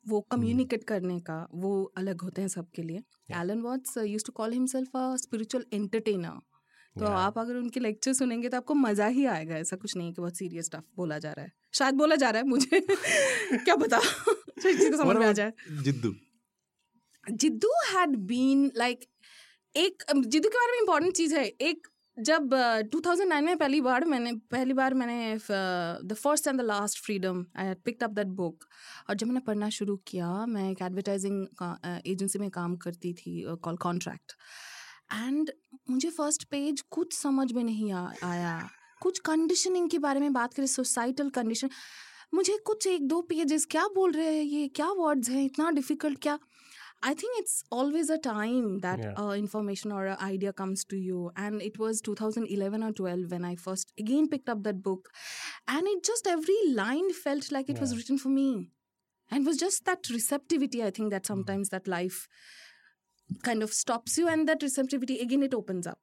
वो 0.06 0.20
communicate 0.32 0.84
करने 0.88 1.20
का 1.28 1.36
वो 1.66 1.70
अलग 1.98 2.22
होते 2.22 2.42
हैं 2.42 2.48
सबके 2.56 2.84
लिए. 2.88 3.04
Alan 3.42 3.62
Watts 3.62 3.98
use 3.98 4.26
to 4.26 4.32
call 4.40 4.54
himself 4.54 4.96
a 4.96 5.16
spiritual 5.22 5.66
entertainer 5.74 6.40
तो. 7.00 7.06
आप 7.06 7.38
अगर 7.40 7.56
उनके 7.56 7.80
लेक्चर 7.80 8.14
सुनेंगे 8.14 8.50
तो 8.50 8.58
आपको 8.58 8.74
मज़ा 8.82 9.08
ही 9.16 9.26
आएगा 9.36 9.56
ऐसा 9.58 9.76
कुछ 9.84 9.96
नहीं 9.98 10.12
कि 10.14 10.22
बहुत 10.22 10.38
सीरियस 10.38 10.66
स्टफ़ 10.66 10.84
बोला 10.98 11.18
जा 11.20 11.32
रहा 11.32 11.46
है 11.46 11.52
शायद 11.80 11.96
बोला 12.02 12.16
जा 12.24 12.30
रहा 12.30 12.42
है 12.42 12.48
मुझे 12.48 12.80
क्या 13.66 13.76
पता 13.86 14.00
Jiddu 14.68 16.14
Jiddu 17.32 17.68
had 17.68 18.16
been 18.16 18.72
like 18.78 19.06
एक 19.76 20.04
जिद्दू 20.16 20.50
के 20.50 20.58
बारे 20.58 20.72
में 20.72 20.80
इम्पोर्टेंट 20.80 21.16
चीज़ 21.16 21.36
है। 21.36 21.46
एक 21.46 21.88
जब 22.20 22.50
uh, 22.54 22.92
2009 22.96 23.42
में 23.42 23.58
पहली 23.58 23.82
बार 23.82 24.06
मैंने 24.06 24.34
पहली 24.34 24.74
बार 24.74 24.94
मैंने 24.94 25.38
the 26.08 26.14
first 26.14 26.48
and 26.48 26.62
the 26.62 26.64
last 26.64 27.00
freedom 27.00 27.46
I 27.58 27.66
had 27.66 27.78
picked 27.78 28.04
up 28.04 28.10
that 28.10 28.28
book 28.28 28.64
और 29.10 29.16
जब 29.16 29.28
मैंने 29.28 29.40
पढ़ना 29.40 29.70
शुरू 29.70 29.96
किया 29.98 30.46
मैं 30.46 30.72
एक 30.72 30.82
एडवर्टाइजिंग 30.82 31.48
एजेंसी 32.08 32.40
में 32.40 32.50
काम 32.50 32.76
करती 32.76 33.14
थी 33.14 33.46
कॉल 33.48 33.78
कॉन्ट्रैक्ट 33.78 34.32
एंड 35.14 35.52
मुझे 35.90 36.10
फ़र्स्ट 36.10 36.44
पेज 36.44 36.82
कुछ 36.82 37.14
समझ 37.14 37.52
में 37.54 37.64
नहीं 37.64 37.92
आ, 37.92 38.14
आया। 38.24 38.70
कुछ 39.02 39.20
कंडीशनिंग 39.20 39.90
के 39.90 40.00
बारे 40.00 40.20
में 40.20 40.34
बात 40.34 40.54
करें 40.54 40.68
सोसाइटल 40.68 41.30
कंडीशन 41.30 41.70
मुझे 42.34 42.58
कुछ 42.66 42.88
एक 42.88 43.08
दो 43.08 43.22
पेजेस 43.22 43.66
क्या 43.66 43.88
बोल 43.88 44.12
रहे 44.12 44.36
हैं 44.36 44.44
ये? 44.44 44.68
क्या 44.68 44.90
वर्ड्स 44.90 45.30
हैं? 45.30 45.46
इतना 45.46 45.72
डिफ़िकल्ट 45.72 46.20
क्या 46.22 46.40
I 47.03 47.15
think 47.15 47.39
it's 47.41 47.63
always 47.71 48.09
a 48.11 48.19
time 48.19 48.81
that 48.87 49.03
Yeah. 49.05 49.13
uh, 49.25 49.35
information 49.43 49.93
or 49.93 50.07
an 50.07 50.17
idea 50.29 50.53
comes 50.53 50.85
to 50.93 50.97
you. 50.97 51.31
And 51.37 51.63
it 51.63 51.79
was 51.79 52.01
2011 52.09 52.83
or 52.89 52.93
12 52.93 53.31
when 53.37 53.45
I 53.45 53.55
first 53.67 53.93
again 54.05 54.29
picked 54.29 54.49
up 54.49 54.63
that 54.65 54.83
book. 54.83 55.11
And 55.77 55.87
it 55.95 56.03
just 56.05 56.27
every 56.27 56.59
line 56.81 57.13
felt 57.13 57.51
like 57.59 57.69
it 57.77 57.81
was 57.81 57.93
Yeah. 57.93 57.99
written 58.03 58.19
for 58.19 58.35
me. 58.39 58.49
And 59.31 59.43
it 59.43 59.47
was 59.53 59.59
just 59.59 59.85
that 59.85 60.09
receptivity, 60.17 60.83
I 60.83 60.91
think, 60.91 61.11
that 61.11 61.27
sometimes 61.27 61.69
that 61.77 61.87
life 61.87 62.21
kind 63.43 63.63
of 63.63 63.73
stops 63.73 64.17
you. 64.19 64.29
And 64.29 64.49
that 64.49 64.63
receptivity, 64.63 65.19
again, 65.21 65.43
it 65.43 65.55
opens 65.55 65.87
up. 65.87 65.99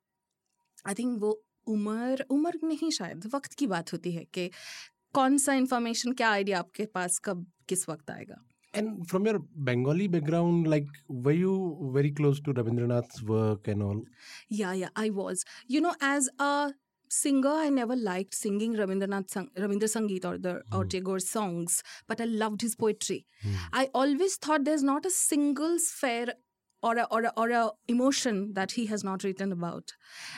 I 0.86 0.94
think 0.94 1.20
वो 1.22 1.34
उम्र 1.74 2.26
उम्र 2.32 2.60
नहीं 2.64 2.90
शायद 2.98 3.26
वक्त 3.34 3.54
की 3.60 3.68
बात 3.68 3.94
होती 3.94 4.12
है 4.12 4.24
कि 4.38 4.50
कौन 5.16 5.38
सा 5.46 5.54
इंफॉर्मेशन 5.62 6.12
क्या 6.20 6.30
आइडिया 6.32 6.60
आपके 6.60 6.86
पास 6.98 7.18
कब 7.26 7.46
किस 7.70 7.88
वक्त 7.90 8.12
आएगा 8.12 8.36
and 8.73 9.09
from 9.09 9.27
your 9.27 9.41
Bengali 9.57 10.07
background, 10.07 10.69
like, 10.69 10.87
were 11.09 11.33
you 11.33 11.91
very 11.93 12.11
close 12.13 12.41
to 12.43 12.53
Rabindranath's 12.55 13.23
work 13.23 13.67
and 13.67 13.83
all? 13.83 14.03
Yeah, 14.49 14.73
yeah, 14.73 14.91
I 14.95 15.11
was. 15.11 15.45
You 15.67 15.81
know, 15.81 15.95
as 16.01 16.29
a 16.39 16.73
singer, 17.09 17.51
I 17.51 17.69
never 17.69 17.97
liked 17.97 18.35
singing 18.35 18.75
Rabindranath 18.75 19.29
Sang- 19.31 19.51
Rabindra 19.59 19.89
Sangeet 19.95 20.25
or 20.25 20.39
the 20.39 20.63
or 20.73 20.85
Hmm. 20.85 20.89
Tagore's 20.89 21.29
songs, 21.29 21.83
but 22.07 22.21
I 22.21 22.27
loved 22.27 22.61
his 22.63 22.77
poetry. 22.77 23.27
Hmm. 23.43 23.55
I 23.73 23.89
always 23.93 24.37
thought 24.37 24.65
there's 24.65 24.85
not 24.85 25.05
a 25.05 25.11
single 25.11 25.81
sphere 25.81 26.35
or 26.83 26.97
a, 26.97 27.09
or 27.11 27.25
a, 27.25 27.33
or 27.37 27.51
a 27.51 27.71
emotion 27.89 28.55
that 28.55 28.73
he 28.73 28.87
has 28.87 29.03
not 29.03 29.25
written 29.25 29.51
about. 29.51 29.91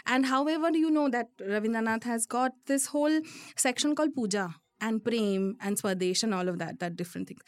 And 0.07 0.27
however, 0.27 0.71
you 0.73 0.91
know 0.91 1.11
that 1.11 1.27
Rabindranath 1.39 2.05
has 2.05 2.25
got 2.25 2.53
this 2.67 2.87
whole 2.87 3.21
section 3.57 3.95
called 3.95 4.15
Puja 4.15 4.55
and 4.81 5.05
Prem 5.05 5.57
and 5.61 5.79
Swadesh 5.79 6.23
and 6.23 6.33
all 6.35 6.49
of 6.49 6.59
that, 6.59 6.81
that 6.81 6.97
different 6.97 7.29
things. 7.29 7.43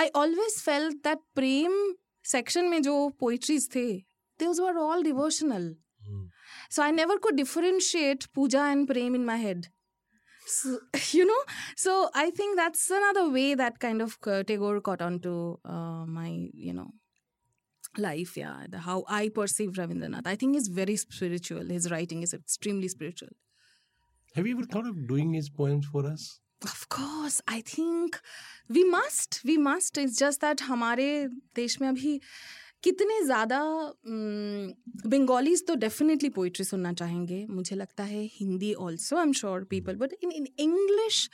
I 0.00 0.10
always 0.14 0.60
felt 0.60 1.02
that 1.04 1.18
Prem 1.34 1.96
section 2.22 2.70
में 2.70 2.82
जो 2.82 3.18
poetries 3.18 3.68
थे, 3.68 4.04
those 4.38 4.60
were 4.60 4.76
all 4.78 5.02
devotional. 5.02 5.74
Hmm. 6.06 6.26
So 6.70 6.82
I 6.82 6.90
never 6.90 7.18
could 7.18 7.36
differentiate 7.36 8.32
puja 8.32 8.58
and 8.58 8.86
prem 8.86 9.14
in 9.14 9.24
my 9.24 9.36
head. 9.36 9.68
So, 10.46 10.78
you 11.10 11.26
know, 11.26 11.42
so 11.76 12.08
I 12.14 12.30
think 12.30 12.56
that's 12.56 12.90
another 12.90 13.30
way 13.30 13.54
that 13.54 13.80
kind 13.80 14.00
of 14.00 14.16
uh, 14.26 14.42
Tagore 14.44 14.80
got 14.80 15.02
onto 15.02 15.56
uh, 15.64 16.06
my, 16.06 16.48
you 16.52 16.72
know, 16.72 16.90
life. 17.98 18.36
Yeah, 18.36 18.64
the, 18.68 18.78
how 18.78 19.04
I 19.08 19.28
perceive 19.28 19.70
Ravindranath. 19.70 20.26
I 20.26 20.36
think 20.36 20.54
he's 20.54 20.68
very 20.68 20.96
spiritual. 20.96 21.66
His 21.68 21.90
writing 21.90 22.22
is 22.22 22.32
extremely 22.32 22.88
spiritual. 22.88 23.30
Have 24.34 24.46
you 24.46 24.56
ever 24.56 24.66
thought 24.66 24.86
of 24.86 25.08
doing 25.08 25.32
his 25.32 25.48
poems 25.48 25.86
for 25.86 26.06
us? 26.06 26.40
Of 26.61 26.87
course, 26.89 27.41
I 27.47 27.61
think 27.61 28.19
we 28.69 28.83
must. 28.83 29.41
We 29.43 29.57
must. 29.57 29.97
It's 29.97 30.17
just 30.23 30.41
that 30.41 30.61
हमारे 30.61 31.07
देश 31.55 31.79
में 31.81 31.87
अभी 31.87 32.19
कितने 32.83 33.21
ज़्यादा 33.25 33.59
Bengalis 35.09 35.65
तो 35.67 35.75
definitely 35.81 36.29
poetry 36.37 36.65
सुनना 36.65 36.91
चाहेंगे 37.01 37.45
मुझे 37.49 37.75
लगता 37.75 38.03
है 38.03 38.23
Hindi 38.33 38.73
also 38.85 39.17
I 39.17 39.23
am 39.23 39.33
sure 39.39 39.63
people 39.69 39.95
but 39.95 40.13
in 40.23 40.31
in 40.31 40.47
English 40.59 41.29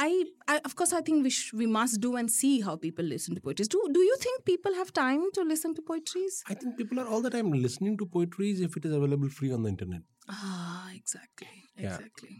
I 0.00 0.22
I 0.48 0.58
of 0.66 0.74
course 0.78 0.94
I 0.94 1.02
think 1.08 1.22
we 1.24 1.30
we 1.58 1.66
must 1.78 2.00
do 2.00 2.16
and 2.18 2.28
see 2.30 2.58
how 2.66 2.76
people 2.82 3.04
listen 3.14 3.34
to 3.34 3.40
poetries 3.44 3.68
do 3.72 3.86
do 3.92 4.02
you 4.02 4.16
think 4.24 4.42
people 4.46 4.74
have 4.74 4.90
time 4.94 5.28
to 5.36 5.44
listen 5.48 5.74
to 5.74 5.82
poetries 5.88 6.42
I 6.52 6.58
think 6.60 6.76
people 6.82 7.02
are 7.04 7.08
all 7.14 7.26
the 7.28 7.34
time 7.36 7.52
listening 7.66 7.96
to 8.02 8.10
poetries 8.18 8.62
if 8.68 8.76
it 8.82 8.90
is 8.90 8.96
available 9.00 9.34
free 9.40 9.52
on 9.58 9.66
the 9.68 9.74
internet. 9.76 10.06
ah 10.34 10.86
exactly 10.98 11.52
Yeah. 11.78 11.94
exactly 11.94 12.36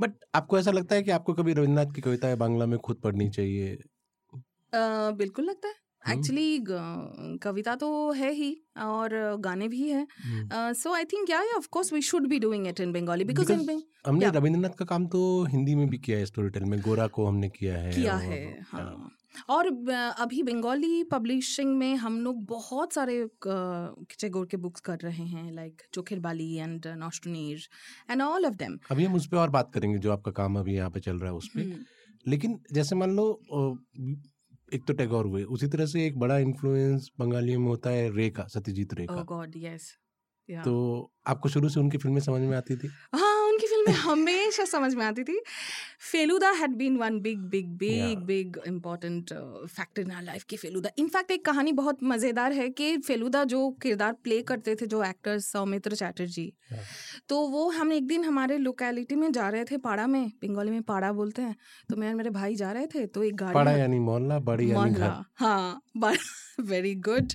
but 0.00 0.12
आपको 0.34 0.58
ऐसा 0.58 0.70
लगता 0.72 0.94
है 0.94 1.02
कि 1.02 1.10
आपको 1.12 1.34
कभी 1.34 1.52
रविन्द्रनाथ 1.54 1.94
की 1.94 2.00
कविताएँ 2.02 2.36
बांग्ला 2.36 2.66
में 2.66 2.78
खुद 2.80 2.96
पढ़नी 3.04 3.28
चाहिए 3.30 3.78
बिल्कुल 4.72 5.44
लगता 5.44 5.68
है 5.68 5.74
हम्म। 6.04 6.18
एक्चुअली 6.18 7.38
कविता 7.42 7.74
तो 7.76 7.88
है 8.12 8.30
ही 8.32 8.50
और 8.80 9.14
गाने 9.40 9.68
भी 9.68 9.88
है 9.90 10.06
हम्म। 10.24 10.72
So 10.74 10.92
I 10.94 11.04
think 11.04 11.30
yeah 11.30 11.40
of 11.56 11.66
course 11.70 11.92
we 11.92 12.02
should 12.04 12.26
be 12.28 12.38
doing 12.38 12.66
it 12.66 12.80
in 12.80 12.92
Bengali 12.92 13.24
because 13.24 13.52
in 13.52 13.82
हमने 14.06 14.24
Yeah. 14.24 14.36
रविंद्रनाथ 14.36 14.74
का 14.78 14.84
काम 14.84 15.06
तो 15.08 15.20
हिंदी 15.46 15.74
में 15.74 15.88
भी 15.88 15.98
किया 15.98 16.18
है 16.18 16.26
स्टोरी 16.26 16.48
टेल 16.50 16.64
में 16.64 16.78
गोरा 16.80 17.06
को 17.08 17.26
हमने 17.26 17.48
किया 17.50 17.78
है 17.78 17.92
किया 17.92 18.16
है. 18.18 18.38
हाँ 18.72 19.10
और 19.48 19.66
अभी 20.18 20.42
बंगाली 20.42 21.02
पब्लिशिंग 21.04 21.76
में 21.78 21.94
हम 21.96 22.20
लोग 22.20 22.44
बहुत 22.46 22.92
सारे 22.92 23.18
चेगोर 24.18 24.46
के 24.46 24.56
बुक्स 24.56 24.80
कर 24.80 24.98
रहे 24.98 25.24
हैं 25.24 25.50
like 25.52 25.82
Chokher 25.92 26.20
Bali 26.20 26.52
and 26.54 26.86
Nastanirh 26.96 27.68
and 28.10 28.22
all 28.22 28.46
of 28.46 28.54
them 28.54 28.78
अभी 28.90 29.04
हम 29.04 29.14
उस 29.14 29.26
पर 29.26 29.36
और 29.36 29.50
बात 29.50 29.70
करेंगे 29.74 29.98
जो 29.98 30.12
आपका 30.12 30.32
काम 30.32 30.58
अभी 30.58 30.74
यहाँ 30.74 30.90
पे 30.90 31.00
चल 31.00 31.18
रहा 31.18 31.30
है 31.30 31.36
उस 31.36 31.48
पर 31.56 31.84
लेकिन 32.26 32.58
जैसे 32.72 32.96
मान 32.96 33.16
लो 33.16 33.26
एक 34.72 34.84
तो 34.86 34.94
टैगोर 34.94 35.26
हुए 35.26 35.42
उसी 35.56 35.66
तरह 35.68 35.86
से 35.86 36.06
एक 36.06 36.18
बड़ा 36.18 36.38
इन्फ्लुएंस 36.38 37.10
बंगालियों 37.18 37.60
में 37.60 37.68
होता 37.68 37.90
है 37.90 38.10
रे 38.16 38.28
का 38.30 38.46
सत्यजीत 38.54 38.94
रे 38.94 39.06
ओह 39.10 39.16
का 39.16 39.22
गॉड 39.22 39.52
यस 39.56 39.92
तो 40.48 40.72
आपको 41.26 41.48
शुरू 41.48 41.68
से 41.68 41.80
उनकी 41.80 41.98
फ़िल्में 41.98 42.20
समझ 42.20 42.40
में 42.40 42.56
आती 42.56 42.76
थी? 42.76 42.88
हाँ 43.14 43.35
फ़िल्में 43.86 44.00
हमेशा 44.02 44.64
समझ 44.64 44.94
में 44.94 45.04
आती 45.06 45.24
थी। 45.24 45.40
Feluda 46.12 46.50
had 46.50 46.70
been 46.70 46.96
one 46.96 47.20
big 47.20 47.38
big 47.38 47.66
big 47.68 48.18
big 48.18 48.56
important 48.66 49.32
factor 49.66 50.02
in 50.02 50.10
our 50.10 50.22
life 50.22 50.42
की 50.42 50.56
फेलुदा। 50.56 50.90
इनफैक्ट 50.98 51.30
एक 51.30 51.44
कहानी 51.44 51.72
बहुत 51.72 51.98
मज़ेदार 52.02 52.52
है 52.52 52.68
कि 52.70 52.96
फेलुदा 52.98 53.44
जो 53.44 53.70
किरदार 53.70 54.12
प्ले 54.12 54.42
करते 54.42 54.74
थे 54.74 54.86
जो 54.86 55.04
एक्टर्स 55.04 55.52
सौमित्र 55.52 55.94
चैटर्जी 55.94 56.52
Yeah. 56.72 56.80
तो 57.28 57.40
वो 57.48 57.70
हम 57.70 57.92
एक 57.92 58.06
दिन 58.06 58.24
हमारे 58.24 58.58
लोकेलिटी 58.58 59.14
में 59.14 59.32
जा 59.32 59.48
रहे 59.48 59.64
थे 59.64 59.76
पाड़ा 59.76 60.06
में 60.06 60.28
बंगाली 60.28 60.70
में 60.70 60.82
पाड़ा 60.82 61.12
बोलते 61.12 61.42
हैं। 61.42 61.56
तो 61.88 61.96
मैं 61.96 62.08
और 62.08 62.14
मेरे 62.14 62.30
भाई 62.30 62.54
जा 62.54 62.72
रहे 62.72 62.86
थे 62.86 63.06
तो 63.06 63.22
एक 63.22 63.36
गाड़ी 63.36 63.80
यानी 63.80 63.98
मोहल्ला 63.98 64.38
बड़ी 64.38 64.66
मोहल्ला 64.72 65.24
हाँ 65.34 65.80
वेरी 66.58 66.94
गुड 67.06 67.32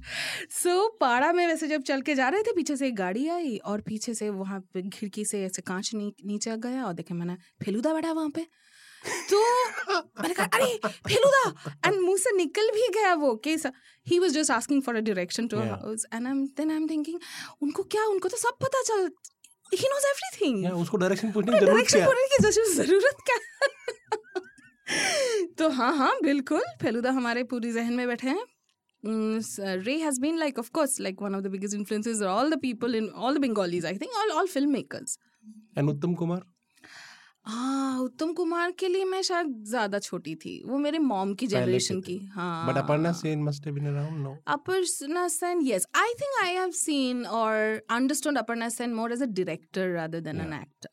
सो 0.52 0.88
पाड़ा 1.02 1.32
में 1.34 1.46
वैसे 1.48 1.68
जब 1.68 1.82
चल 1.84 2.02
के 2.02 2.14
जा 2.16 2.28
रहे 2.30 2.44
थे 2.44 2.52
पीछे 2.56 2.76
से 2.78 2.88
एक 2.88 2.96
गाड़ी 2.96 3.28
आई 3.30 3.58
और 3.66 3.82
पीछे 3.82 4.14
से 4.14 4.30
वहाँ 4.30 4.60
पे 4.74 4.82
खिड़की 4.90 5.26
से 5.26 5.44
ऐसे 5.46 5.62
कांच 5.62 5.92
नी, 5.94 6.14
नीचे 6.26 6.56
गया 6.58 6.86
और 6.86 6.94
देखे 6.94 7.14
मैंने 7.14 7.36
फेलूदा 7.66 7.94
बैठा 7.94 8.12
वहाँ 8.12 8.30
पे? 8.30 8.46
तो 9.30 9.38
मैंने 10.22 10.34
कहा 10.34 10.46
अरे 10.54 10.78
फेलुदा! 10.88 11.72
एंड 11.88 12.00
मुँह 12.02 12.18
से 12.18 12.36
निकल 12.38 12.70
भी 12.76 12.88
गया 13.00 13.14
वो 13.14 13.36
कि 13.48 13.56
he 14.08 14.20
was 14.20 14.32
just 14.32 14.52
asking 14.52 14.82
for 14.84 14.96
a 14.96 15.00
direction 15.00 15.48
to. 15.48 15.58
House 15.60 16.06
and 16.14 16.28
I 16.28 16.32
am 16.32 16.46
then 16.58 16.72
I 16.72 16.78
am 16.78 16.88
thinking 16.90 17.20
उनको 17.62 17.84
क्या 17.84 18.06
उनको 18.06 18.30
तो 18.30 18.38
सब 18.38 18.58
पता 18.62 18.82
चल 18.82 19.10
ही 19.74 19.88
नोज़ 19.88 20.06
एवरीथिंग 20.08 20.66
उसको 20.82 20.98
डायरेक्शन 20.98 21.32
पूछने 21.32 21.60
की 21.60 21.66
ज़रूरत 21.66 21.88
क्या? 21.92 22.06
बोलने 22.06 22.28
की 22.28 22.52
ज़रूरत 22.76 23.18
क्या? 23.26 23.38
तो 25.58 25.70
हाँ 25.70 25.96
हाँ 25.98 26.14
बिल्कुल 26.24 26.62
फेलुदा 26.82 27.12
हमारे 27.12 27.44
पूरी 27.44 27.72
जहन 27.72 27.94
में 27.94 28.08
बैठे 28.08 28.28
हैं। 28.28 28.44
Ray 29.06 29.98
has 30.02 30.20
been 30.22 30.38
like 30.40 30.60
of 30.60 30.70
course 30.74 31.00
like 31.00 31.22
one 31.22 31.36
of 31.36 31.42
the 31.44 31.48
biggest 31.58 31.76
influences 31.76 32.22
all 32.22 32.50
the 32.52 32.60
people 32.62 32.96
in 32.96 33.08
all 33.10 33.38
the 33.38 33.42
Bengalis 33.42 33.86
I 33.86 33.98
think 34.02 34.18
all 34.22 34.32
all 34.40 34.48
filmmakers 34.72 35.18
and 35.78 35.90
Uttam 35.90 36.14
Kumar 36.24 36.44
हाँ 37.46 38.00
उत्तम 38.00 38.34
कुमार 38.34 38.72
के 38.80 38.88
लिए 38.88 39.06
मैं 39.06 39.22
शायद 39.28 39.54
ज़्यादा 39.68 40.00
छोटी 40.00 40.34
थी 40.44 40.52
वो 40.66 40.78
मेरे 40.78 41.00
मॉम 41.00 41.34
की 41.42 41.48
जनरेशन 41.54 42.02
की 42.02 42.18
हाँ 42.34 42.68
but 42.68 42.78
Aparna 42.84 43.12
Sen 43.22 43.44
must 43.44 43.66
have 43.66 43.76
been 43.76 43.88
around 43.94 44.20
no 44.24 44.36
Aparna 44.56 45.24
Sen, 45.36 45.64
yes. 45.70 45.88
I 46.02 46.06
think 46.20 46.38
I 46.44 46.50
have 46.58 46.76
seen 46.82 47.24
or 47.40 47.56
understood 47.98 48.38
Aparna 48.42 48.70
Sen 48.76 48.94
more 49.00 49.08
as 49.16 49.24
a 49.26 49.28
director 49.40 49.86
rather 49.94 50.22
than 50.28 50.44
an 50.46 50.54
Yeah. 50.54 50.60
actor. 50.60 50.92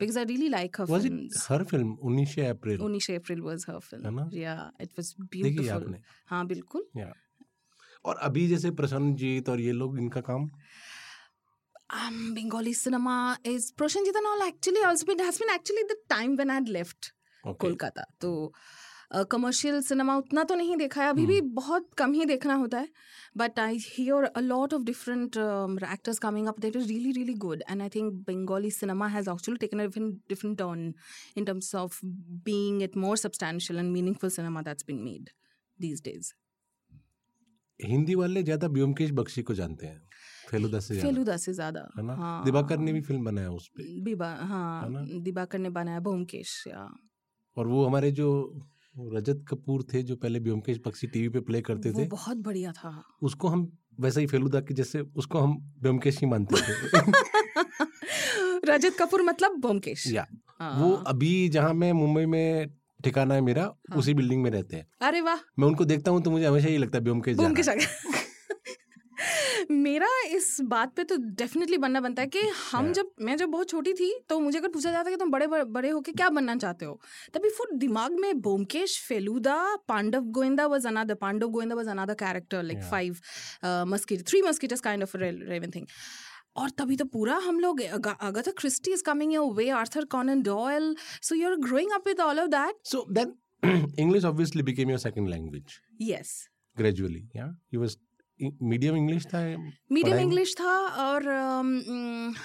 Because 0.00 0.18
I 0.22 0.24
really 0.30 0.48
like 0.56 0.76
her 0.80 0.86
was 0.90 1.06
it 1.06 1.12
films. 1.12 1.38
Her 1.50 1.64
film 1.70 1.96
19 2.10 2.44
April 2.50 2.84
Unisha 2.88 3.16
April 3.20 3.40
was 3.46 3.64
her 3.70 3.78
film. 3.86 4.04
है 4.06 4.10
ना? 4.18 4.28
Yeah, 4.42 4.60
it 4.86 4.92
was 5.00 5.14
देखी 5.16 5.56
beautiful. 5.56 5.72
आपने 5.76 6.00
हाँ 6.28 6.46
बिल्कुल 6.46 6.84
या 6.96 7.12
और 8.08 8.18
अभी 8.28 8.46
जैसे 8.48 8.70
प्रसन्नजीत 8.82 9.48
और 9.48 9.60
ये 9.60 9.72
लोग 9.82 9.98
इनका 9.98 10.20
काम? 10.30 10.50
Um, 11.96 12.16
Bengali 12.34 12.72
cinema 12.74 13.12
is 13.50 13.66
Proshanjit 13.72 14.16
and 14.16 14.28
all 14.30 14.42
actually 14.46 14.82
also 14.86 15.06
been 15.06 15.20
has 15.26 15.38
been 15.42 15.52
actually 15.52 15.84
the 15.92 15.96
time 16.10 16.36
when 16.40 16.50
I 16.50 16.56
had 16.56 16.68
left 16.74 17.08
okay 17.44 17.58
Kolkata. 17.58 18.04
तो 18.20 18.32
कमर्शियल 19.32 19.80
सिनेमा 19.82 20.16
उतना 20.16 20.42
तो 20.44 20.54
नहीं 20.54 20.76
देखा 20.76 21.02
है। 21.02 21.08
अभी 21.10 21.24
भी 21.26 21.40
बहुत 21.58 21.88
कम 21.98 22.12
ही 22.12 22.24
देखना 22.30 22.54
होता 22.62 22.78
है। 22.78 22.88
But 23.36 23.60
I 23.60 23.78
hear 23.82 24.24
a 24.24 24.40
lot 24.40 24.74
of 24.74 24.82
different 24.84 25.36
actors 25.92 26.18
coming 26.24 26.48
up 26.48 26.58
that 26.60 26.76
is 26.76 26.88
really 26.88 27.12
really 27.12 27.34
good 27.44 27.62
and 27.70 27.82
I 27.82 27.88
think 27.94 28.12
Bengali 28.26 28.70
cinema 28.70 29.06
has 29.14 29.30
actually 29.30 29.58
taken 29.66 29.80
a 29.80 29.86
different 30.28 30.58
turn 30.58 30.92
in 31.36 31.44
terms 31.44 31.74
of 31.74 31.98
being 32.04 32.82
it 32.82 32.96
more 33.06 33.16
substantial 33.16 33.78
and 33.80 33.90
meaningful 33.92 34.30
cinema 34.30 34.62
that's 34.68 34.84
been 34.88 35.02
made 35.04 35.30
these 35.78 36.02
days 36.04 36.32
Hindi 37.80 38.14
वाले 38.14 38.42
ज़्यादा 38.42 38.68
ब्योमकेश 38.68 39.10
बख्शी 39.12 39.42
को 39.42 39.54
जानते 39.54 39.86
हैं 39.86 40.00
फेलुदा 40.50 40.80
से 40.80 41.00
फेलुदा 41.00 41.36
से 41.36 41.52
ज़्यादा 41.52 41.80
है 41.98 42.02
ना? 42.04 42.14
हाँ। 42.14 42.44
दिवाकर 42.44 42.78
ने 42.78 42.92
भी 42.92 43.00
फ़िल्म 43.00 43.24
बनाया 43.24 43.50
उस 43.50 43.68
पे। 43.68 43.82
दिबा 44.04 44.28
हाँ 44.42 45.04
दिबाकर 45.22 45.58
ने 45.58 45.70
बनाया 45.70 46.00
या। 46.66 46.88
और 47.56 47.66
वो 47.66 47.84
हमारे 47.86 48.10
जो 48.10 48.28
रजत 49.12 49.44
कपूर 49.48 49.82
थे 49.94 50.02
जो 50.02 50.16
पहले 50.16 50.40
ब्योमकेश 50.40 50.80
बख्शी 50.86 51.06
टीवी 51.06 51.28
पे 51.28 51.40
प्ले 51.40 51.60
करते 51.60 51.92
थे 51.92 52.04
बहुत 52.06 52.36
बढ़िया 52.36 52.72
था। 52.72 53.02
उसको 53.22 53.48
हम 53.48 53.70
वैसे 54.00 54.20
ही 54.20 54.26
फेलुदा 54.26 54.60
के 54.60 54.74
जैसे 54.74 55.00
उसको 55.16 55.38
हम 55.38 55.56
ब्योमकेश 55.80 56.18
ही 56.20 56.26
मानते 56.26 56.56
थे। 56.56 57.00
रजत 58.64 58.96
कपूर 58.98 59.22
मतलब 59.22 59.60
भोमकेश 59.60 60.06
या। 60.06 60.26
हाँ। 60.60 60.72
वो 60.80 60.92
अभी 61.06 61.48
जहाँ 61.48 61.74
मैं 61.74 61.92
मुंबई 61.92 62.26
में 62.26 62.77
ठिकाना 63.04 63.34
है 63.34 63.40
मेरा 63.40 63.62
हाँ। 63.62 63.96
उसी 63.96 64.14
बिल्डिंग 64.14 64.42
में 64.42 64.50
रहते 64.50 64.76
हैं। 64.76 64.86
अरे 65.00 65.20
वाह! 65.20 65.36
मैं 65.58 65.66
उनको 65.66 65.84
देखता 65.84 66.10
हूँ 66.10 66.22
तो 66.22 66.30
मुझे 66.30 66.46
हमेशा 66.46 66.68
ये 66.68 66.78
लगता 66.78 66.98
है 66.98 67.78
मेरा 69.70 70.08
इस 70.26 70.56
बात 70.60 70.94
पे 70.94 71.04
तो 71.04 71.16
डेफिनेटली 71.16 71.78
बनना 71.78 72.00
बनता 72.00 72.22
है 72.22 72.28
कि 72.28 72.38
हम 72.72 72.92
जब 72.92 73.10
मैं 73.20 73.36
जब 73.36 73.48
बहुत 73.48 73.68
छोटी 73.68 73.92
थी 73.92 74.20
तो 74.28 74.40
मुझे 74.40 74.58
अगर 74.58 74.68
पूछा 74.68 74.90
जाता 74.90 75.10
कि 75.10 75.16
तुम 75.16 75.30
बड़े 75.30 75.46
बड़े, 75.46 75.88
होके 75.88 76.12
क्या 76.12 76.28
बनना 76.28 76.56
चाहते 76.56 76.84
हो? 76.84 77.00
तभी 77.34 77.50
फुट 77.50 77.72
दिमाग 77.72 78.12
में 78.12 78.40
Byomkesh 78.40 79.06
Feluda 79.08 79.76
Pandav 79.88 80.20
Govinda 80.20 80.66
was 80.66 80.86
another 80.86 81.14
Pandav 81.14 81.48
Govinda 81.48 81.74
was 81.74 81.88
another 81.88 82.14
character 82.14 82.62
like 82.62 82.82
five 82.90 83.16
musket 83.64 84.28
three 84.28 84.42
musketeers 84.42 84.80
kind 84.80 85.02
of 85.02 85.16
raven 85.16 85.70
thing 85.70 85.86
और 86.55 86.69
तभी 86.79 86.95
तो 86.95 87.05
पूरा 87.13 87.37
हम 87.43 87.59
लोग 87.59 87.81
Agatha 87.81 88.51
Christie 88.57 88.91
is 88.93 89.01
coming 89.05 89.33
your 89.33 89.53
way 89.55 89.69
Arthur 89.81 90.05
Conan 90.15 90.41
Doyle 90.43 90.95
so 91.21 91.35
you 91.35 91.49
are 91.49 91.55
growing 91.67 91.91
up 91.91 92.07
with 92.07 92.19
all 92.21 92.39
of 92.39 92.49
that 92.49 92.87
So 92.93 93.03
then 93.19 93.35
English 93.97 94.25
obviously 94.29 94.65
became 94.71 94.89
your 94.93 95.03
second 95.05 95.29
language 95.35 95.77
yes 96.01 96.33
gradually. 96.77 97.23
Yeah, 97.35 97.53
you 97.71 97.85
was 97.85 97.95
medium 98.73 98.99
English 99.03 99.25
था 99.33 99.41
medium 99.41 100.03
पढ़ाई 100.03 100.15
में? 100.15 100.23
English 100.23 100.55
था 100.59 100.75
और 101.05 101.31
um, 101.37 102.37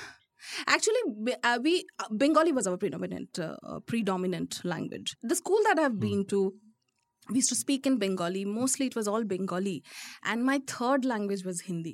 actually 0.74 1.32
अभी 1.44 1.74
Bengali 2.12 2.52
was 2.52 2.68
our 2.68 2.76
predominant 2.76 3.40
predominant 3.90 4.54
language 4.66 5.14
the 5.26 5.34
school 5.34 5.64
that 5.64 5.78
I 5.78 5.84
have 5.84 6.00
been 6.06 6.22
to 6.30 6.48
we 7.28 7.40
used 7.40 7.50
to 7.50 7.56
speak 7.56 7.86
in 7.88 7.96
bengali 8.00 8.42
mostly 8.50 8.86
it 8.90 8.94
was 8.98 9.08
all 9.12 9.24
bengali 9.30 9.72
and 10.32 10.44
my 10.44 10.54
third 10.70 11.08
language 11.08 11.42
was 11.48 11.58
hindi 11.64 11.92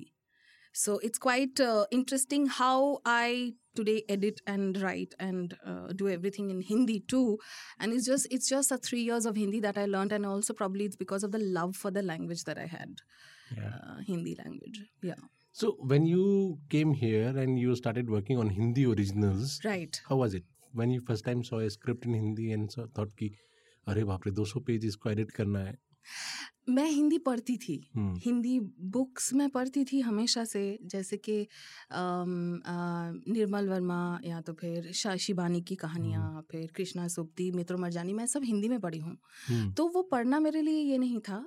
so 0.78 0.98
it's 1.08 1.18
quite 1.18 1.60
uh, 1.60 1.84
interesting 1.98 2.46
how 2.46 3.00
i 3.04 3.52
today 3.80 4.02
edit 4.14 4.40
and 4.54 4.80
write 4.82 5.14
and 5.18 5.54
uh, 5.66 5.86
do 6.02 6.08
everything 6.08 6.50
in 6.54 6.60
hindi 6.70 6.98
too 7.14 7.38
and 7.78 7.92
it's 7.98 8.06
just 8.06 8.26
it's 8.38 8.48
just 8.54 8.68
the 8.74 8.78
3 8.78 9.00
years 9.10 9.26
of 9.32 9.36
hindi 9.42 9.60
that 9.68 9.78
i 9.78 9.86
learned 9.94 10.12
and 10.18 10.26
also 10.32 10.52
probably 10.62 10.84
it's 10.90 11.00
because 11.04 11.24
of 11.28 11.32
the 11.36 11.42
love 11.58 11.76
for 11.84 11.90
the 12.00 12.02
language 12.12 12.44
that 12.50 12.58
i 12.66 12.66
had 12.78 13.06
Yeah. 13.56 13.72
uh, 13.86 13.96
hindi 14.10 14.34
language 14.44 14.78
yeah 15.12 15.24
So 15.58 15.68
when 15.90 16.06
you 16.10 16.22
came 16.74 16.92
here 17.00 17.26
and 17.40 17.58
you 17.64 17.74
started 17.80 18.08
working 18.12 18.38
on 18.44 18.48
Hindi 18.54 18.84
originals, 18.92 19.52
right 19.66 19.98
how 20.08 20.16
was 20.20 20.32
it? 20.38 20.46
When 20.80 20.94
you 20.94 21.02
first 21.10 21.24
time 21.26 21.44
saw 21.48 21.60
a 21.66 21.68
script 21.74 22.08
in 22.08 22.16
Hindi 22.22 22.46
and 22.56 22.72
so 22.76 22.86
thought 22.96 23.12
कि 23.20 23.28
अरे 23.92 24.04
बाप 24.08 24.26
रे 24.28 24.32
200 24.38 24.62
page 24.70 24.86
इसको 24.88 25.10
edit 25.10 25.30
करना 25.36 25.62
है 25.66 25.74
मैं 26.69 26.89
हिंदी 26.89 27.17
पढ़ती 27.17 27.55
थी। 27.57 27.75
हम्म, 27.95 28.15
हिंदी 28.23 28.59
बुक्स 28.93 29.33
मैं 29.33 29.49
पढ़ती 29.49 29.83
थी 29.85 29.99
हमेशा 29.99 30.43
से 30.45 30.79
जैसे 30.85 31.17
कि 31.17 31.47
निर्मल 31.93 33.69
वर्मा 33.69 34.19
या 34.25 34.41
तो 34.41 34.53
फिर 34.53 34.91
शिबानी 34.91 35.61
की 35.61 35.75
कहानियाँ 35.75 36.45
फिर 36.51 36.71
कृष्णा 36.75 37.07
सुप्ती 37.07 37.51
मित्र 37.51 37.77
मरजानी 37.77 38.13
मैं 38.13 38.25
सब 38.25 38.43
हिंदी 38.43 38.69
में 38.69 38.79
पढ़ी 38.79 38.99
हूँ। 38.99 39.17
हम्म, 39.47 39.71
तो 39.71 39.87
वो 39.87 40.01
पढ़ना 40.01 40.39
मेरे 40.39 40.61
लिए 40.61 40.81
ये 40.81 40.97
नहीं 40.97 41.19
था। 41.19 41.37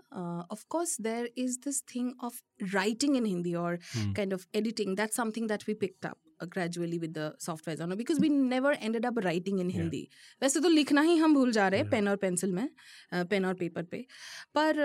Of 0.52 0.64
course 0.68 1.00
there 1.00 1.32
is 1.38 1.58
this 1.58 1.82
thing 1.94 2.12
of 2.24 2.42
writing 2.74 3.16
in 3.16 3.26
Hindi 3.26 3.54
और 3.54 3.78
kind 3.96 4.34
of 4.34 4.46
editing 4.54 4.96
that 4.96 5.12
something 5.12 5.48
that 5.48 5.64
we 5.68 5.74
we 5.74 5.80
picked 5.80 6.12
uh, 6.42 6.98
with 7.02 7.14
the 7.14 7.26
softwares 7.46 7.80
on 7.80 7.94
because 7.96 8.20
we 8.24 8.28
never 8.28 8.72
ended 8.88 9.06
up 9.10 9.20
writing 9.26 9.58
in 9.64 9.70
Yeah. 9.70 9.76
Hindi 9.78 10.02
वैसे 10.42 10.60
तो 10.60 10.68
लिखना 10.68 11.00
ही 11.00 11.16
हम 11.16 11.34
भूल 11.34 11.52
जा 11.52 11.68
रहे 11.68 11.80
हैं 11.80 11.86
Yeah. 11.86 11.90
Pen 11.90 12.08
और 12.08 12.16
पेंसिल 12.24 12.52
में 12.52 12.68
पेन 13.32 13.44
और 13.44 13.54
पेपर 13.54 13.82
पे 13.82 14.04
पर 14.54 14.76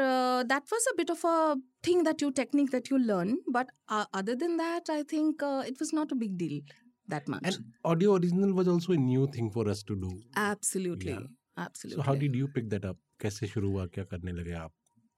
that 0.51 0.73
was 0.73 0.87
a 0.91 0.95
bit 0.97 1.11
of 1.11 1.25
a 1.27 1.55
thing 1.87 2.03
that 2.05 2.21
you 2.21 2.29
technique 2.41 2.69
that 2.71 2.91
you 2.91 2.97
learn 2.97 3.37
but 3.57 3.71
other 4.21 4.35
than 4.45 4.57
that 4.57 4.89
I 4.97 5.03
think 5.13 5.43
it 5.67 5.81
was 5.81 5.91
not 5.93 6.11
a 6.11 6.15
big 6.25 6.37
deal 6.37 6.61
that 7.09 7.29
much 7.29 7.45
And 7.47 7.65
audio 7.93 8.15
original 8.19 8.53
was 8.61 8.71
also 8.75 8.95
a 8.99 9.01
new 9.09 9.27
thing 9.37 9.51
for 9.57 9.67
us 9.75 9.83
to 9.91 9.99
do. 10.05 10.13
Absolutely 10.45 11.11
Yeah. 11.11 11.27
Absolutely. 11.57 11.97
So 11.99 12.03
how 12.07 12.13
did 12.23 12.35
you 12.39 12.47
pick 12.55 12.65
that 12.71 12.83
up? 12.87 12.97
कैसे 13.21 13.47
शुरू 13.47 13.69
हुआ 13.71 13.85
क्या 13.93 14.03
करने 14.09 14.31
लगे 14.31 14.51
आप? 14.63 14.71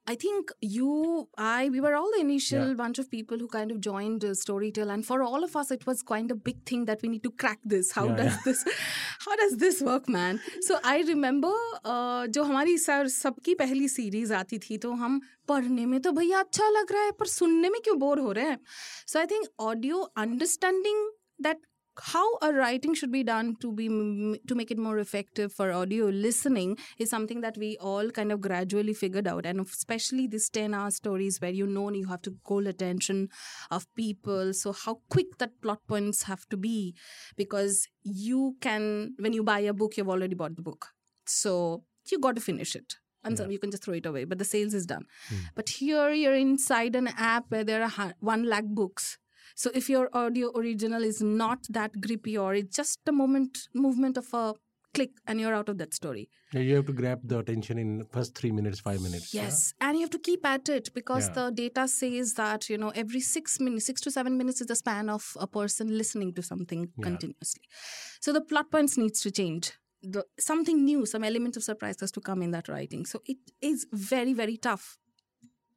I 0.09 0.15
think 0.23 0.51
you, 0.61 1.29
I, 1.39 1.71
we 1.75 1.81
were 1.81 1.95
all 1.99 2.11
the 2.15 2.21
initial 2.23 2.65
Yeah. 2.71 2.75
bunch 2.81 2.99
of 3.03 3.07
people 3.13 3.39
who 3.43 3.47
kind 3.53 3.71
of 3.75 3.79
joined 3.87 4.25
uh, 4.31 4.33
Storytel, 4.41 4.91
and 4.95 5.07
for 5.07 5.17
all 5.27 5.47
of 5.47 5.55
us, 5.61 5.71
it 5.77 5.87
was 5.91 6.03
kind 6.11 6.35
of 6.35 6.43
big 6.49 6.59
thing 6.71 6.83
that 6.91 7.01
we 7.05 7.09
need 7.13 7.23
to 7.29 7.31
crack 7.45 7.63
this. 7.75 7.93
How 7.99 8.05
Yeah, 8.09 8.17
does 8.19 8.35
yeah. 8.35 8.43
this, 8.49 8.65
how 9.27 9.37
does 9.43 9.57
this 9.63 9.81
work, 9.87 10.11
man? 10.17 10.41
So 10.69 10.79
I 10.93 10.97
remember, 11.13 11.55
uh, 11.95 12.27
जो 12.37 12.45
हमारी 12.51 12.77
sir 12.85 13.09
सबकी 13.17 13.55
पहली 13.63 13.89
series 13.97 14.33
आती 14.43 14.59
थी 14.69 14.79
तो 14.85 14.93
हम 15.05 15.21
पढ़ने 15.49 15.87
में 15.95 16.01
तो 16.09 16.13
भैया 16.21 16.41
अच्छा 16.49 16.69
लग 16.79 16.93
रहा 16.93 17.05
है 17.05 17.11
पर 17.23 17.27
सुनने 17.39 17.71
में 17.77 17.81
क्यों 17.85 17.99
बोर 18.05 18.21
हो 18.29 18.33
रहे 18.41 18.49
हैं 18.51 18.59
so 19.13 19.19
I 19.19 19.27
think 19.33 19.47
audio 19.71 20.01
understanding 20.27 21.07
that 21.49 21.63
how 22.04 22.38
a 22.42 22.54
writing 22.54 22.94
should 22.94 23.12
be 23.12 23.24
done 23.24 23.56
to 23.62 23.72
be 23.72 23.88
to 24.48 24.56
make 24.56 24.72
it 24.72 24.78
more 24.78 25.00
effective 25.00 25.54
for 25.54 25.72
audio 25.72 26.06
listening 26.06 26.78
is 26.98 27.10
something 27.10 27.42
that 27.42 27.58
we 27.58 27.78
all 27.78 28.10
kind 28.10 28.32
of 28.32 28.42
gradually 28.42 28.94
figured 28.94 29.28
out. 29.28 29.46
And 29.46 29.60
especially 29.60 30.28
these 30.28 30.50
10 30.50 30.74
hour 30.74 30.92
stories 30.92 31.40
where 31.42 31.52
you 31.52 31.68
know 31.68 31.92
you 31.92 32.08
have 32.08 32.22
to 32.24 32.36
call 32.44 32.68
attention 32.68 33.30
of 33.72 33.86
people. 33.96 34.54
So 34.54 34.74
how 34.74 35.00
quick 35.10 35.38
that 35.40 35.62
plot 35.62 35.80
points 35.88 36.24
have 36.24 36.46
to 36.50 36.58
be 36.58 36.96
because 37.36 37.88
you 38.04 38.56
can 38.62 39.16
when 39.20 39.34
you 39.34 39.44
buy 39.44 39.60
a 39.60 39.74
book 39.74 39.98
you've 39.98 40.10
already 40.10 40.36
bought 40.36 40.56
the 40.56 40.62
book. 40.62 40.88
So 41.26 41.84
you 42.12 42.20
got 42.20 42.36
to 42.36 42.42
finish 42.42 42.76
it. 42.76 42.96
And 43.22 43.38
so 43.38 43.50
you 43.50 43.60
can 43.60 43.70
just 43.70 43.84
throw 43.84 43.96
it 43.96 44.06
away 44.06 44.24
but 44.24 44.38
the 44.38 44.46
sales 44.46 44.74
is 44.74 44.86
done. 44.86 45.04
Hmm. 45.28 45.36
but 45.54 45.70
here 45.70 46.12
you're 46.12 46.36
inside 46.36 46.96
an 46.96 47.10
app 47.18 47.46
where 47.50 47.66
there 47.66 47.84
are 47.84 48.14
1 48.20 48.44
lakh 48.44 48.66
books 48.66 49.18
so 49.62 49.70
if 49.80 49.90
your 49.94 50.08
audio 50.24 50.50
original 50.60 51.04
is 51.12 51.18
not 51.44 51.60
that 51.78 52.00
grippy 52.06 52.36
or 52.44 52.50
it's 52.60 52.76
just 52.82 53.00
a 53.14 53.16
moment 53.22 53.58
movement 53.86 54.18
of 54.22 54.28
a 54.42 54.44
click 54.98 55.12
and 55.28 55.40
you're 55.42 55.56
out 55.60 55.70
of 55.72 55.78
that 55.82 55.94
story 56.02 56.24
Yeah, 56.54 56.62
You 56.68 56.76
have 56.78 56.86
to 56.90 56.94
grab 57.00 57.20
the 57.32 57.38
attention 57.42 57.78
in 57.82 57.90
first 58.14 58.32
three 58.40 58.52
minutes, 58.60 58.80
five 58.86 59.02
minutes. 59.08 59.28
yeah? 59.34 59.44
yes 59.44 59.58
and 59.88 59.98
you 59.98 60.04
have 60.06 60.14
to 60.16 60.22
keep 60.28 60.46
at 60.52 60.70
it 60.78 60.88
because 61.00 61.26
Yeah. 61.28 61.36
the 61.40 61.46
data 61.64 61.84
says 61.96 62.34
that 62.40 62.70
you 62.72 62.78
know 62.84 62.92
every 63.04 63.22
6 63.28 63.60
minutes 63.66 63.86
6 63.92 64.02
to 64.08 64.12
7 64.18 64.38
minutes 64.44 64.62
is 64.66 64.68
the 64.74 64.78
span 64.84 65.10
of 65.18 65.28
a 65.48 65.48
person 65.60 65.94
listening 66.04 66.32
to 66.40 66.46
something 66.52 66.82
Yeah. 66.88 67.04
continuously 67.10 67.64
so 68.28 68.34
the 68.40 68.44
plot 68.54 68.72
points 68.78 68.98
needs 69.04 69.22
to 69.28 69.32
change 69.42 69.72
the 70.16 70.24
something 70.52 70.78
new 70.92 71.06
some 71.16 71.24
element 71.32 71.56
of 71.62 71.64
surprise 71.72 71.98
has 72.06 72.12
to 72.18 72.22
come 72.32 72.42
in 72.48 72.52
that 72.58 72.68
writing 72.76 73.06
so 73.14 73.22
it 73.36 73.42
is 73.74 73.86
very 74.14 74.34
very 74.44 74.58
tough 74.70 74.86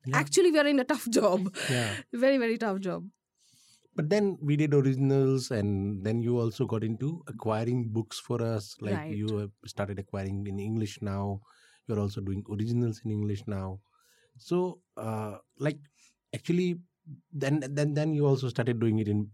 Yeah. 0.07 0.17
actually 0.23 0.51
we 0.55 0.59
are 0.65 0.71
in 0.77 0.81
a 0.87 0.89
tough 0.95 1.07
job 1.19 1.41
Yeah. 1.75 1.91
very 2.27 2.39
very 2.47 2.57
tough 2.67 2.79
job 2.89 3.03
But 3.95 4.09
then 4.09 4.39
we 4.41 4.57
did 4.57 4.73
originals, 4.75 5.51
and 5.51 6.03
then 6.05 6.23
you 6.23 6.39
also 6.39 6.67
got 6.67 6.83
into 6.83 7.23
acquiring 7.27 7.89
books 7.91 8.19
for 8.19 8.43
us. 8.43 8.77
Like 8.81 8.95
Right. 8.95 9.17
you 9.17 9.37
have 9.37 9.53
started 9.67 9.99
acquiring 9.99 10.47
in 10.47 10.59
English 10.59 11.03
now. 11.03 11.43
You're 11.87 12.01
also 12.01 12.21
doing 12.21 12.45
originals 12.51 13.03
in 13.05 13.11
English 13.11 13.47
now. 13.47 13.81
So, 14.39 14.81
uh, 14.97 15.39
like, 15.59 15.79
actually, 16.35 16.81
then 17.33 17.61
then 17.71 17.95
then 17.95 18.15
you 18.15 18.27
also 18.27 18.49
started 18.49 18.81
doing 18.81 18.99
it 18.99 19.09
in 19.09 19.31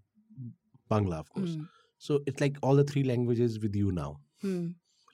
Bangla, 0.91 1.19
of 1.21 1.31
course. 1.31 1.55
Hmm. 1.55 1.65
So 1.99 2.21
it's 2.27 2.41
like 2.41 2.57
all 2.63 2.77
the 2.77 2.85
three 2.85 3.05
languages 3.05 3.59
with 3.61 3.75
you 3.77 3.93
now, 3.93 4.21
Hmm. 4.41 4.69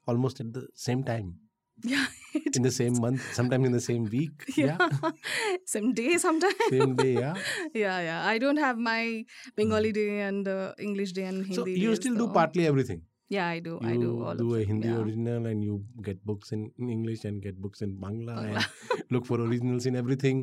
almost 0.07 0.41
at 0.41 0.53
the 0.53 0.69
same 0.75 1.05
time, 1.05 1.41
yeah 1.83 2.07
in 2.57 2.62
the 2.62 2.71
same 2.71 2.95
month, 3.00 3.23
sometimes 3.35 3.66
in 3.66 3.73
the 3.73 3.81
same 3.81 4.04
week. 4.07 4.45
yeah, 4.57 4.78
same 5.67 5.93
day 5.93 6.19
sometimes 6.19 6.54
same 6.71 6.95
day. 6.97 7.15
Yeah. 7.15 7.34
yeah 7.75 7.99
yeah 8.00 8.21
i 8.26 8.39
don't 8.39 8.58
have 8.58 8.78
my 8.78 9.25
bengali 9.56 9.91
day 9.93 10.21
and 10.28 10.47
uh, 10.49 10.73
english 10.78 11.13
day 11.13 11.25
and 11.30 11.43
hindi 11.43 11.54
so 11.54 11.65
day, 11.65 11.75
you 11.87 11.95
still 11.97 12.17
do 12.23 12.28
partly 12.39 12.67
everything. 12.71 13.02
yeah 13.34 13.47
i 13.56 13.58
do 13.67 13.75
you 13.82 13.91
i 13.91 13.97
do 14.04 14.08
all 14.25 14.37
do 14.41 14.49
a 14.56 14.63
Hindi 14.71 14.89
yeah. 14.89 15.00
original 15.02 15.47
and 15.50 15.65
you 15.67 15.75
get 16.08 16.19
books 16.30 16.52
in, 16.56 16.71
in 16.78 16.91
English 16.97 17.25
and 17.28 17.41
get 17.47 17.56
books 17.67 17.80
in 17.87 17.95
Bangla 18.02 18.34
Bangla. 18.39 18.65
and 18.65 19.04
look 19.17 19.25
for 19.30 19.39
originals 19.47 19.87
in 19.91 19.97
everything. 20.02 20.43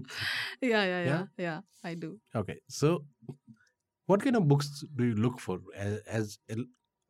yeah 0.62 0.84
yeah 0.92 1.02
Yeah? 1.02 1.06
yeah 1.06 1.24
yeah 1.48 1.60
i 1.92 1.94
do 2.06 2.10
Okay, 2.42 2.58
so 2.80 3.06
what 4.08 4.22
kind 4.26 4.36
of 4.42 4.48
books 4.54 4.84
do 4.98 5.06
you 5.12 5.16
look 5.26 5.40
for 5.40 5.60
as 5.78 5.94
as 6.20 6.38
a, 6.50 6.58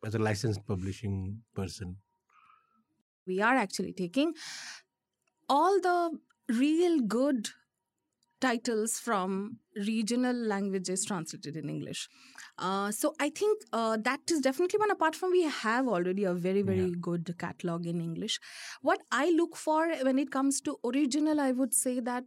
as 0.07 0.13
a 0.19 0.19
licensed 0.29 0.61
publishing 0.67 1.15
person? 1.61 1.95
We 3.25 3.41
are 3.41 3.55
actually 3.55 3.93
taking 3.93 4.33
all 5.49 5.79
the 5.81 6.19
real 6.49 6.99
good 7.01 7.49
titles 8.41 8.99
from 8.99 9.59
regional 9.75 10.35
languages 10.35 11.05
translated 11.05 11.57
in 11.57 11.69
English. 11.69 12.09
Uh, 12.57 12.91
so 12.91 13.13
I 13.19 13.29
think 13.29 13.63
uh, 13.73 13.97
that 14.03 14.21
is 14.31 14.41
definitely 14.41 14.79
one 14.79 14.91
apart 14.91 15.15
from 15.15 15.31
we 15.31 15.43
have 15.43 15.87
already 15.87 16.23
a 16.25 16.33
very 16.33 16.61
very 16.63 16.91
Yeah. 16.91 16.97
good 17.01 17.35
catalog 17.39 17.85
in 17.85 18.01
English. 18.01 18.39
What 18.81 19.01
I 19.11 19.31
look 19.31 19.55
for 19.55 19.89
when 20.03 20.19
it 20.19 20.31
comes 20.31 20.61
to 20.61 20.77
original, 20.85 21.39
I 21.39 21.51
would 21.51 21.73
say 21.73 21.99
that 22.01 22.25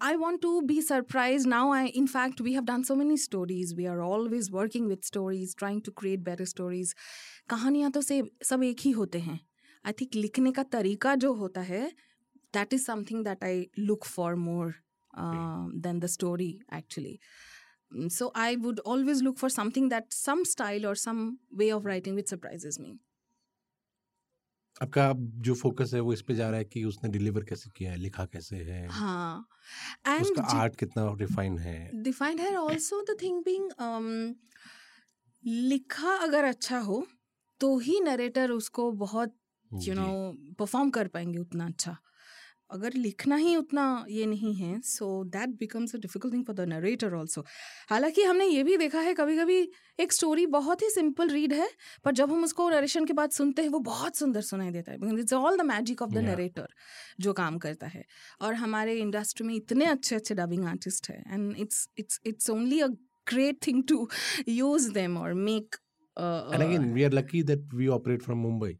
I 0.00 0.16
want 0.16 0.40
to 0.42 0.62
be 0.62 0.80
surprised. 0.80 1.46
Now, 1.46 1.72
I, 1.72 1.86
in 1.86 2.06
fact, 2.06 2.40
we 2.40 2.54
have 2.54 2.64
done 2.64 2.84
so 2.84 2.94
many 2.94 3.16
stories. 3.16 3.74
We 3.74 3.86
are 3.86 4.00
always 4.00 4.50
working 4.50 4.86
with 4.86 5.04
stories, 5.04 5.54
trying 5.54 5.82
to 5.82 5.90
create 5.90 6.24
better 6.24 6.46
stories. 6.46 6.94
कहानियाँ 7.50 7.90
तो 7.90 8.00
से 8.02 8.22
सब 8.44 8.62
एक 8.62 8.80
ही 8.84 8.90
होते 8.90 9.18
हैं 9.18 9.38
I 9.86 9.92
think 10.00 10.14
लिखने 10.14 10.52
का 10.52 10.62
तरीका 10.72 11.14
जो 11.24 11.32
होता 11.34 11.60
है 11.68 11.82
that 12.54 12.72
is 12.74 12.84
something 12.84 13.24
that 13.24 13.44
I 13.44 13.66
look 13.78 14.04
for 14.04 14.34
more 14.34 14.74
than 15.86 15.98
the 16.00 16.06
story 16.16 16.50
actually 16.74 17.18
so 18.14 18.26
i 18.36 18.54
would 18.62 18.80
always 18.92 19.20
look 19.26 19.38
for 19.38 19.48
something 19.52 19.84
that 19.90 20.10
some 20.14 20.40
style 20.48 20.86
or 20.88 20.94
some 21.02 21.20
way 21.60 21.68
of 21.76 21.86
writing 21.86 22.18
which 22.18 22.32
surprises 22.32 22.78
me 22.78 22.90
आपका 24.81 25.11
जो 25.41 25.53
focus 25.53 25.91
है 25.93 25.99
वो 25.99 26.13
इस 26.13 26.21
पे 26.21 26.35
जा 26.35 26.49
रहा 26.49 26.57
है 26.59 26.65
कि 26.65 26.83
उसने 26.83 27.09
डिलीवर 27.09 27.43
कैसे 27.43 27.69
किया 27.75 27.91
है 27.91 27.97
लिखा 27.97 28.25
कैसे 28.25 28.55
है? 28.55 28.87
हाँ 28.87 29.47
एंड 30.07 30.21
उसका 30.21 30.41
आर्ट 30.41 30.75
कितना 30.75 31.13
डिफाइन 31.13 31.57
है? 31.59 32.03
डिफाइंड 32.03 32.39
है 32.39 32.55
आल्सो 32.55 33.01
द 33.01 33.17
थिंग 33.21 33.43
बीइंग 33.43 33.71
लिखा 35.43 36.15
अगर 36.15 36.43
अच्छा 36.43 36.79
हो 36.79 37.05
तो 37.59 37.77
ही 37.77 37.99
नरेटर 37.99 38.51
उसको 38.51 38.91
बहुत 38.91 39.35
यू 39.71 39.93
नो 39.93 40.07
परफॉर्म 40.59 40.89
कर 40.89 41.07
पाएँगे 41.07 41.37
उतना 41.39 41.65
अच्छा। 41.65 41.97
अगर 42.73 42.93
लिखना 42.93 43.35
ही 43.35 43.55
उतना 43.55 44.05
ये 44.09 44.25
नहीं 44.25 44.55
है 44.55 44.81
so 44.81 45.23
that 45.23 45.49
becomes 45.49 45.95
a 45.95 45.97
difficult 45.97 46.33
thing 46.33 46.45
for 46.45 46.55
the 46.55 46.59
narrator 46.59 47.13
also 47.13 47.45
हालाँकि 47.89 48.23
हमने 48.23 48.45
ये 48.45 48.63
भी 48.63 48.77
देखा 48.77 48.99
है 48.99 49.13
कभी 49.13 49.37
कभी 49.37 49.71
एक 49.99 50.13
स्टोरी 50.13 50.45
बहुत 50.45 50.81
ही 50.81 50.89
सिंपल 50.89 51.29
रीड 51.29 51.53
है 51.53 51.69
पर 52.03 52.11
जब 52.11 52.31
हम 52.31 52.43
उसको 52.43 52.69
नरेशन 52.69 53.05
के 53.05 53.13
बाद 53.13 53.29
सुनते 53.29 53.61
हैं 53.61 53.69
वो 53.69 53.79
बहुत 53.79 54.15
सुंदर 54.15 54.41
सुनाई 54.41 54.71
देता 54.71 54.91
है। 54.91 55.19
It's 55.19 55.33
all 55.33 55.57
the 55.57 55.61
magic 55.61 56.01
of 56.01 56.11
the. 56.11 56.17
Narrator 56.17 56.67
जो 57.19 57.33
काम 57.33 57.57
करता 57.57 57.87
है। 57.87 58.05
और 58.41 58.53
हमारे 58.53 58.93
इंडस्ट्री 58.93 59.47
में 59.47 59.55
इतने 59.55 59.85
अच्छे 59.85 60.15
अच्छे 60.15 60.35
डबिंग 60.35 60.65
आर्टिस्ट 60.65 61.09
है 61.09 61.23
and 61.27 61.55
it's 61.57 61.89
it's 61.97 62.21
it's 62.25 62.49
only 62.49 62.79
a 62.79 62.87
great 63.27 63.67
thing 63.67 63.83
to 63.83 64.09
use 64.47 64.91
them 64.91 65.17
और 65.17 65.33
make 65.33 65.75
and 66.19 66.63
again 66.65 66.83
we 66.93 67.03
are 67.05 67.13
lucky 67.13 67.39
that 67.41 67.61
we 67.73 67.87
operate 67.89 68.23
from 68.23 68.43
Mumbai. 68.43 68.73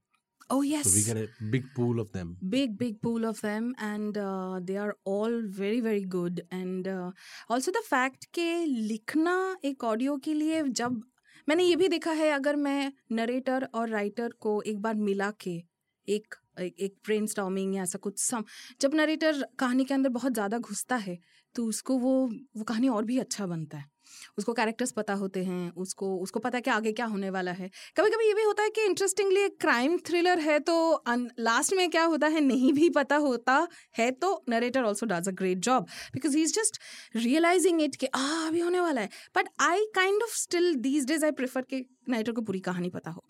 Oh 0.54 0.62
yes 0.62 0.84
so 0.84 0.94
we 0.96 1.04
get 1.04 1.18
a 1.18 1.28
big 1.52 1.66
pool 1.76 2.00
of 2.00 2.12
them. 2.12 2.38
Big 2.50 2.78
big 2.78 3.02
pool 3.02 3.26
of 3.26 3.42
them 3.42 3.74
and 3.78 4.18
uh, 4.18 4.60
they 4.64 4.78
are 4.78 4.96
all 5.04 5.42
very 5.62 5.80
very 5.82 6.04
good. 6.16 6.42
And 6.52 6.88
uh, 6.88 7.12
also 7.50 7.72
the 7.72 7.84
fact 7.90 8.26
के 8.34 8.66
लिखना 8.66 9.58
एक 9.66 9.84
audio 9.84 10.18
के 10.18 10.34
लिए 10.34 10.64
जब 10.64 11.02
मैंने 11.50 11.64
ये 11.64 11.76
भी 11.76 11.88
देखा 11.88 12.12
है 12.12 12.30
अगर 12.30 12.56
मैं 12.56 12.94
नरेटर 13.12 13.68
और 13.74 13.90
राइटर 13.90 14.30
को 14.40 14.62
एक 14.62 14.82
बार 14.82 14.96
मिला 14.96 15.32
के 15.32 15.64
एक 16.08 16.36
एक, 16.60 16.76
एक 16.80 16.96
ब्रेन 17.06 17.26
स्टॉमिंग 17.28 17.76
या 17.76 17.84
ऐसा 17.84 18.00
कुछ 18.00 18.20
सम 18.20 18.44
जब 18.82 18.96
नरेटर 18.96 19.46
कहानी 19.60 19.86
के 19.86 19.94
अंदर 19.94 20.10
बहुत 20.10 20.34
ज़्यादा 20.34 20.58
घुसता 20.58 20.96
है 20.96 21.20
तो 21.56 21.66
उसको 21.66 21.98
वो 21.98 22.32
वो 22.58 22.64
कहानी 22.64 22.90
और 22.90 23.06
भी 23.06 23.18
अच्छा 23.20 23.46
बनता 23.46 23.78
है। 23.78 23.93
उसको 24.38 24.54
कैरेक्टर्स 24.54 24.92
पता 24.92 25.14
होते 25.14 25.44
हैं 25.44 25.72
उसको 25.78 26.16
उसको 26.18 26.40
पता 26.40 26.58
है 26.58 26.62
कि 26.62 26.70
आगे 26.70 26.92
क्या 26.92 27.06
होने 27.06 27.30
वाला 27.30 27.52
है। 27.52 27.70
कभी 27.98 28.10
कभी 28.10 28.28
ये 28.28 28.34
भी 28.34 28.44
होता 28.44 28.64
है 28.64 28.70
कि 28.70 28.86
इंटरेस्टिंगली 28.86 29.42
एक 29.42 29.60
क्राइम 29.62 29.98
थ्रिलर 30.08 30.40
है 30.40 30.60
तो 30.60 31.04
लास्ट 31.40 31.74
में 31.74 31.90
क्या 31.90 32.04
होता 32.04 32.28
है 32.28 32.42
नहीं 32.42 32.74
भी 32.74 32.90
पता 32.90 33.16
होता 33.18 33.68
है 33.98 34.10
तो 34.12 34.44
narrator 34.50 34.84
also 34.84 35.06
does 35.06 35.28
a 35.28 35.32
great 35.32 35.58
job 35.60 35.88
because 36.14 36.38
he 36.38 36.44
is 36.44 36.54
just 36.54 36.80
realizing 37.16 37.82
it 37.82 37.96
कि 37.96 38.08
आ 38.08 38.48
अभी 38.48 38.60
होने 38.60 38.80
वाला 38.80 39.02
है। 39.02 39.10
But 39.36 39.50
I 39.62 39.86
kind 39.96 40.24
of 40.24 40.36
still 40.38 40.74
these 40.76 41.06
days 41.06 41.26
I 41.26 41.32
prefer 41.32 41.62
कि 41.62 41.86
नरेटर 42.10 42.32
को 42.32 42.42
पूरी 42.42 42.60
कहानी 42.60 42.90
पता 42.90 43.12
हो। 43.12 43.24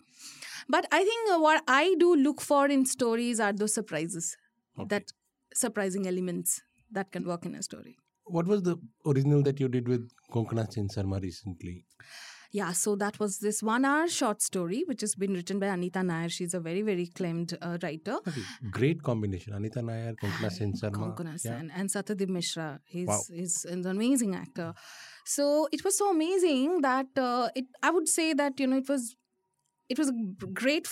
But 0.70 0.86
I 0.92 1.04
think 1.04 1.30
what 1.40 1.70
I 1.70 1.94
do 1.94 2.14
look 2.14 2.40
for 2.40 2.70
in 2.72 2.84
stories 2.92 3.40
are 3.40 3.52
दो 3.52 3.66
surprises 3.66 4.36
that 4.76 5.10
surprising 5.52 6.06
elements 6.06 6.60
that 6.90 7.08
can 7.10 7.24
work 7.28 7.46
in 7.48 7.54
a 7.58 7.62
story. 7.62 7.92
What 8.34 8.48
was 8.48 8.62
the 8.64 8.76
original 9.06 9.42
that 9.44 9.60
you 9.60 9.68
did 9.68 9.88
with 9.88 10.10
Konkana 10.32 10.70
Sen 10.72 10.88
Sharma 10.88 11.22
recently? 11.22 11.84
Yeah, 12.50 12.72
so 12.72 12.96
that 12.96 13.18
was 13.20 13.38
this 13.38 13.62
one 13.62 13.84
hour 13.84 14.08
short 14.08 14.42
story, 14.42 14.82
which 14.88 15.02
has 15.02 15.14
been 15.14 15.34
written 15.34 15.60
by 15.60 15.66
Anita 15.66 16.02
Nair. 16.02 16.28
She's 16.28 16.52
a 16.52 16.58
very, 16.58 16.82
very 16.82 17.04
acclaimed 17.04 17.56
uh, 17.62 17.78
writer. 17.80 18.16
Great 18.72 19.04
combination. 19.04 19.52
Anita 19.54 19.82
Nair, 19.82 20.14
Konkana 20.20 20.50
Sen 20.50 20.72
Sharma. 20.72 21.14
Konkana 21.16 21.44
Yeah. 21.44 21.60
And 21.80 21.88
Satyadeep 21.88 22.28
Mishra. 22.28 22.80
He's, 22.84 23.06
Wow. 23.06 23.20
he's 23.32 23.64
an 23.66 23.86
amazing 23.86 24.34
actor. 24.34 24.74
So 25.24 25.68
it 25.70 25.84
was 25.84 25.96
so 25.96 26.10
amazing 26.10 26.80
that 26.80 27.06
uh, 27.16 27.50
it. 27.54 27.66
I 27.84 27.90
would 27.90 28.08
say 28.08 28.32
that 28.32 28.58
you 28.58 28.66
know 28.66 28.78
it 28.78 28.88
was 28.88 29.14
it 29.88 29.96
was 29.96 30.08
a 30.08 30.46
great 30.52 30.88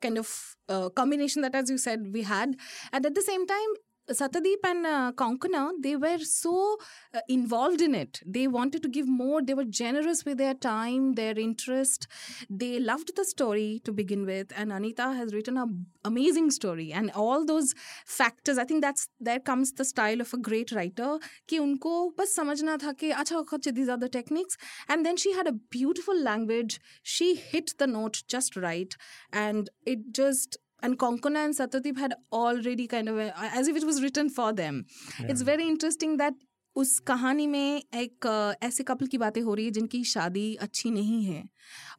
kind 0.00 0.16
of 0.16 0.28
uh, 0.68 0.90
combination 0.90 1.42
that, 1.42 1.56
as 1.56 1.70
you 1.70 1.76
said, 1.78 2.12
we 2.12 2.22
had, 2.22 2.54
and 2.92 3.04
at 3.04 3.16
the 3.16 3.22
same 3.22 3.48
time. 3.48 3.74
Satadeep 4.10 4.58
and 4.64 4.86
uh, 4.86 5.12
Konkana, 5.16 5.72
they 5.80 5.96
were 5.96 6.18
so 6.18 6.76
uh, 7.14 7.20
involved 7.28 7.80
in 7.80 7.94
it. 7.94 8.20
They 8.26 8.46
wanted 8.46 8.82
to 8.82 8.88
give 8.88 9.08
more. 9.08 9.42
They 9.42 9.54
were 9.54 9.64
generous 9.64 10.24
with 10.26 10.36
their 10.36 10.52
time, 10.52 11.14
their 11.14 11.38
interest. 11.38 12.06
They 12.50 12.78
loved 12.78 13.16
the 13.16 13.24
story 13.24 13.80
to 13.84 13.92
begin 13.92 14.26
with. 14.26 14.52
And 14.56 14.72
Anita 14.72 15.12
has 15.12 15.32
written 15.32 15.56
an 15.56 15.86
amazing 16.04 16.50
story. 16.50 16.92
And 16.92 17.10
all 17.12 17.46
those 17.46 17.74
factors, 18.04 18.58
I 18.58 18.64
think 18.64 18.82
that's 18.82 19.08
there 19.18 19.40
comes 19.40 19.72
the 19.72 19.86
style 19.86 20.20
of 20.20 20.34
a 20.34 20.38
great 20.38 20.70
writer. 20.72 21.18
Ki 21.46 21.58
unko 21.58 22.14
bas 22.14 22.36
samajna 22.36 22.78
tha 22.78 22.94
ke, 22.94 23.74
these 23.74 23.88
are 23.88 23.96
the 23.96 24.08
techniques. 24.10 24.58
And 24.86 25.06
then 25.06 25.16
she 25.16 25.32
had 25.32 25.46
a 25.46 25.52
beautiful 25.52 26.18
language. 26.18 26.78
She 27.02 27.36
hit 27.36 27.72
the 27.78 27.86
note 27.86 28.22
just 28.28 28.54
right. 28.54 28.94
And 29.32 29.70
it 29.86 30.12
just 30.12 30.58
and 30.83 30.97
Konkona 30.97 31.43
and 31.45 31.53
Satyadeep 31.55 31.97
had 31.97 32.13
already 32.31 32.87
kind 32.87 33.09
of 33.09 33.17
a, 33.17 33.33
as 33.61 33.67
if 33.67 33.75
it 33.75 33.85
was 33.85 34.01
written 34.01 34.29
for 34.29 34.51
them. 34.53 34.85
It's 35.27 35.41
very 35.41 35.67
interesting 35.67 36.17
that 36.17 36.33
उस 36.75 36.97
कहानी 37.07 37.45
में 37.47 37.81
एक 38.01 38.25
अ, 38.27 38.53
ऐसे 38.65 38.83
couple 38.87 39.07
की 39.13 39.17
बातें 39.17 39.41
हो 39.41 39.53
रही 39.53 39.65
है 39.65 39.71
जिनकी 39.77 40.03
शादी 40.11 40.43
अच्छी 40.65 40.91
नहीं 40.91 41.23
है 41.25 41.43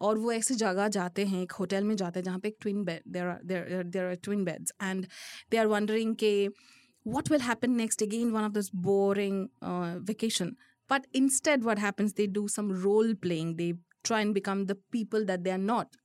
और 0.09 0.19
वो 0.19 0.31
ऐसे 0.33 0.55
जगह 0.63 0.89
जाते 0.97 1.25
हैं 1.33 1.43
एक 1.43 1.53
होटल 1.53 1.85
में 1.85 1.95
जाते 2.03 2.19
हैं 2.21 2.25
जहाँ 2.25 2.39
पे 2.45 2.49
एक 2.49 2.57
twin 2.61 2.85
bed 2.85 3.03
there 3.17 3.33
there 3.53 3.83
there 3.97 4.05
are 4.05 4.15
twin 4.25 4.45
beds 4.45 4.73
and 4.83 5.07
they 5.51 5.57
are 5.59 5.67
wondering 5.77 6.15
के 6.25 6.33
what 7.17 7.29
will 7.33 7.43
happen 7.49 7.77
next 7.81 8.03
again 8.07 8.33
one 8.39 8.47
of 8.47 8.55
those 8.57 8.71
boring 8.87 9.37
uh, 9.69 9.93
vacation 10.09 10.49
but 10.91 11.07
instead 11.21 11.63
what 11.69 11.79
happens 11.85 12.13
they 12.19 12.27
do 12.39 12.43
some 12.55 12.67
role 12.87 13.15
playing 13.27 13.55
they 13.61 13.69
try 14.09 14.19
and 14.25 14.35
become 14.39 14.65
the 14.71 14.77
people 14.97 15.25
that 15.31 15.45
they 15.47 15.55
are 15.55 15.63
not 15.71 15.97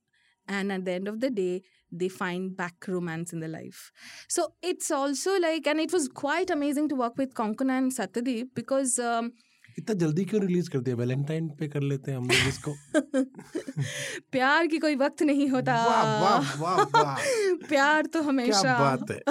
and 0.48 0.72
at 0.78 0.86
the 0.86 0.92
end 1.00 1.10
of 1.12 1.18
the 1.24 1.30
day 1.40 1.52
they 1.93 2.09
find 2.09 2.55
back 2.55 2.87
romance 2.89 3.33
in 3.33 3.39
their 3.39 3.53
life. 3.53 3.91
So 4.29 4.47
it's 4.71 4.91
also 4.91 5.37
like 5.39 5.67
and 5.67 5.79
it 5.79 5.91
was 5.91 6.07
quite 6.23 6.51
amazing 6.51 6.89
to 6.89 6.95
work 6.95 7.17
with 7.17 7.33
konkona 7.33 7.77
and 7.81 7.91
satyadeep 7.99 8.45
because 8.55 8.99
um, 8.99 9.31
इतना 9.79 9.93
जल्दी 9.93 10.25
क्यों 10.25 10.41
release 10.41 10.69
कर 10.69 10.79
दिया? 10.79 10.95
Valentine 10.95 11.49
पे 11.49 11.67
कर 11.67 11.81
लेते 11.81 12.11
हैं 12.11 12.17
हम 12.17 12.23
लोग 12.23 12.47
इसको। 12.47 12.73
प्यार 14.31 14.67
की 14.67 14.77
कोई 14.77 14.95
वक्त 14.95 15.23
नहीं 15.23 15.49
होता। 15.49 15.75
वाह 15.85 16.21
वाह 16.21 16.61
वाह 16.61 17.03
वाह। 17.03 17.15
प्यार 17.69 18.05
तो 18.05 18.21
हमेशा। 18.21 18.61
क्या 18.61 18.79
बात 18.79 19.11
है। 19.11 19.21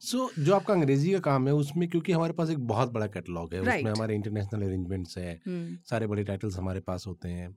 सो 0.00 0.30
so, 0.38 0.38
जो 0.38 0.54
आपका 0.54 0.74
अंग्रेज़ी 0.74 1.12
का 1.12 1.18
काम 1.18 1.48
है 1.48 1.54
उसमें 1.54 1.88
क्योंकि 1.88 2.12
हमारे 2.12 2.32
पास 2.32 2.50
एक 2.50 2.58
बहुत 2.58 2.90
बड़ा 2.90 3.06
कैटलॉग 3.06 3.54
है 3.54 3.60
Right. 3.60 3.78
उसमें 3.78 3.92
हमारे 3.92 4.14
इंटरनेशनल 4.14 4.62
अरेंजमेंट्स 4.62 5.18
है। 5.18 5.40
हम्म, 5.46 5.78
सारे 5.90 6.06
बड़े 6.06 6.24
टाइटल्स 6.24 6.56
हमारे 6.56 6.80
पास 6.80 7.04
होते 7.06 7.28
हैं। 7.28 7.56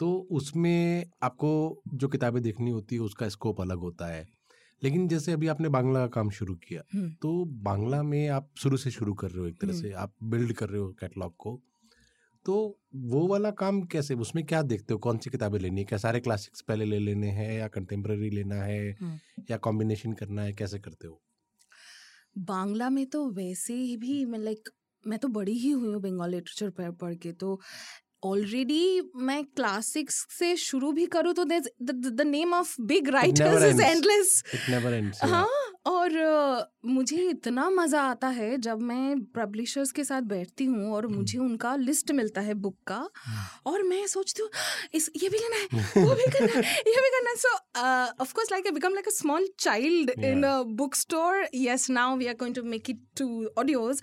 तो 0.00 0.14
उसमें 0.30 1.04
आपको 1.22 1.50
जो 1.94 2.08
किताबें 2.08 2.42
देखनी 2.42 2.70
होती 2.70 2.94
है 2.94 3.00
उसका 3.02 3.28
स्कोप 3.28 3.60
अलग 3.60 3.78
होता 3.80 4.06
है 4.06 4.24
लेकिन 4.82 5.06
जैसे 5.08 5.32
अभी 5.32 5.46
आपने 5.48 5.68
बांग्ला 5.68 6.00
का 6.00 6.06
काम 6.14 6.30
शुरू 6.30 6.54
किया 6.58 6.82
हम्म। 6.94 7.10
तो 7.22 7.44
बांग्ला 7.62 8.02
में 8.02 8.28
आप 8.30 8.48
शुरू 8.58 8.76
से 8.76 8.90
शुरू 8.90 9.14
कर 9.14 9.30
रहे 9.30 9.40
हो 9.40 9.46
एक 9.46 9.60
तरह 9.60 9.72
हम्म। 9.72 9.82
से 9.82 9.92
आप 9.94 10.12
बिल्ड 10.24 10.52
कर 10.52 10.68
रहे 10.68 10.80
हो 10.80 10.88
कैटलॉग 11.00 11.34
को 11.36 11.60
तो 12.46 12.56
वो 13.04 13.26
वाला 13.26 13.50
काम 13.52 13.82
कैसे 13.84 14.14
उसमें 14.16 14.44
क्या 14.46 14.62
देखते 14.64 14.94
हो 14.94 14.98
कौन 14.98 15.18
सी 15.18 15.30
किताबें 15.30 15.58
लेनी 15.58 15.80
है 15.80 15.84
क्या 15.84 15.98
सारे 15.98 16.20
क्लासिक्स 16.20 16.60
पहले 16.60 16.84
ले 16.84 16.98
लेने 16.98 17.30
हैं 17.30 17.52
या 17.52 17.68
कंटेम्प्रेरी 17.68 18.30
लेना 18.30 18.62
है 18.62 18.90
हम्म। 18.92 19.42
या 19.50 19.56
कॉम्बिनेशन 19.58 20.12
करना 20.12 20.42
है 20.42 20.52
कैसे 20.52 20.78
करते 20.78 21.06
हो 21.06 21.20
बांग्ला 22.46 22.90
में 22.90 23.04
तो 23.06 23.28
वैसे 23.32 23.74
ही 23.74 23.96
भी 23.96 24.24
मैं 24.24 24.38
लाइक 24.38 24.68
मैं 25.04 25.18
तो 25.18 25.28
बड़ी 25.30 25.52
ही 25.52 25.70
हुई 25.70 25.88
हूँ 25.88 26.00
बंगाल 26.02 26.30
लिटरेचर 26.30 26.70
पर 26.70 26.90
पढ़ 26.92 27.14
के 27.16 27.32
तो 27.32 27.58
ऑलरेडी 28.24 29.00
मैं 29.16 29.42
क्लासिक्स 29.56 30.26
से 30.38 30.54
शुरू 30.56 30.92
भी 30.92 31.06
करूँ 31.06 31.32
तो 31.34 31.44
the 31.44 32.20
name 32.26 32.54
of 32.54 32.74
big 32.82 33.08
writers 33.08 33.62
is. 33.64 33.80
Endless 33.82 34.42
it 34.54 34.68
हाँ 35.32 35.48
और 35.86 36.16
अ, 36.16 36.64
मुझे 36.84 37.16
इतना 37.30 37.68
मज़ा 37.70 38.00
आता 38.02 38.28
है 38.28 38.56
जब 38.58 38.80
मैं 38.80 39.18
पब्लिशर्स 39.36 39.92
के 39.92 40.04
साथ 40.04 40.22
बैठती 40.32 40.64
हूँ 40.64 40.92
और 40.94 41.06
मुझे 41.06 41.38
उनका 41.38 41.74
लिस्ट 41.76 42.10
मिलता 42.12 42.40
है 42.40 42.54
बुक 42.64 42.76
का 42.86 42.98
और 43.66 43.82
मैं 43.82 44.06
सोचती 44.06 44.42
हूँ 44.42 44.50
इस 44.94 45.10
ये 45.22 45.28
भी 45.28 45.38
लेना 45.38 45.56
है 45.56 46.04
वो 46.04 46.14
भी 46.14 46.30
करना 46.30 46.52
है 46.52 46.62
ये 46.86 47.00
भी 47.00 47.10
करना 47.16 47.30
है। 47.30 47.36
So 47.36 47.54
of 48.22 48.32
course 48.34 48.50
like 48.52 48.66
I 48.66 48.72
become 48.72 48.94
like 48.94 49.08
a 49.08 49.10
small 49.10 49.48
child 49.58 50.10
in 50.24 50.42
a 50.42 50.60
book 50.80 50.94
store 50.94 51.44
yes 51.56 51.88
now 51.90 52.16
we 52.16 52.26
are 52.26 52.34
going 52.42 52.54
to 52.54 52.62
make 52.74 52.88
it 52.94 52.98
to 53.20 53.26
audios. 53.60 54.00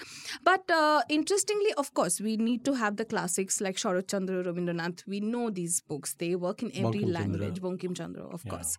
But 0.47 0.71
uh, 0.78 1.02
interestingly 1.17 1.73
of 1.84 1.93
course 1.99 2.19
we 2.28 2.38
need 2.47 2.63
to 2.69 2.73
have 2.84 2.95
the 3.02 3.06
classics 3.13 3.60
like 3.67 3.78
Sharat 3.84 4.02
Chandra, 4.07 4.43
Rabindranath. 4.43 5.03
We 5.07 5.19
know 5.21 5.49
these 5.49 5.81
books. 5.81 6.13
They 6.15 6.35
work 6.35 6.63
in 6.63 6.71
every 6.73 6.99
Bankim 6.99 7.13
language. 7.13 7.61
Bankim 7.61 7.95
Chandra, 7.95 8.25
of 8.27 8.45
yeah. 8.45 8.51
course. 8.51 8.77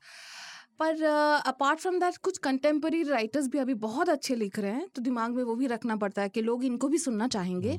पर 0.78 1.02
apart 1.46 1.80
from 1.80 1.98
that 2.00 2.16
कुछ 2.24 2.38
contemporary 2.44 3.02
writers 3.08 3.48
भी 3.48 3.58
अभी 3.58 3.74
बहुत 3.82 4.08
अच्छे 4.08 4.34
लिख 4.34 4.58
रहे 4.58 4.70
हैं 4.70 4.88
तो 4.94 5.02
दिमाग 5.02 5.34
में 5.34 5.42
वो 5.44 5.54
भी 5.56 5.66
रखना 5.72 5.96
पड़ता 5.96 6.22
है 6.22 6.28
कि 6.28 6.42
लोग 6.42 6.64
इनको 6.64 6.88
भी 6.88 6.98
सुनना 6.98 7.28
चाहेंगे 7.34 7.78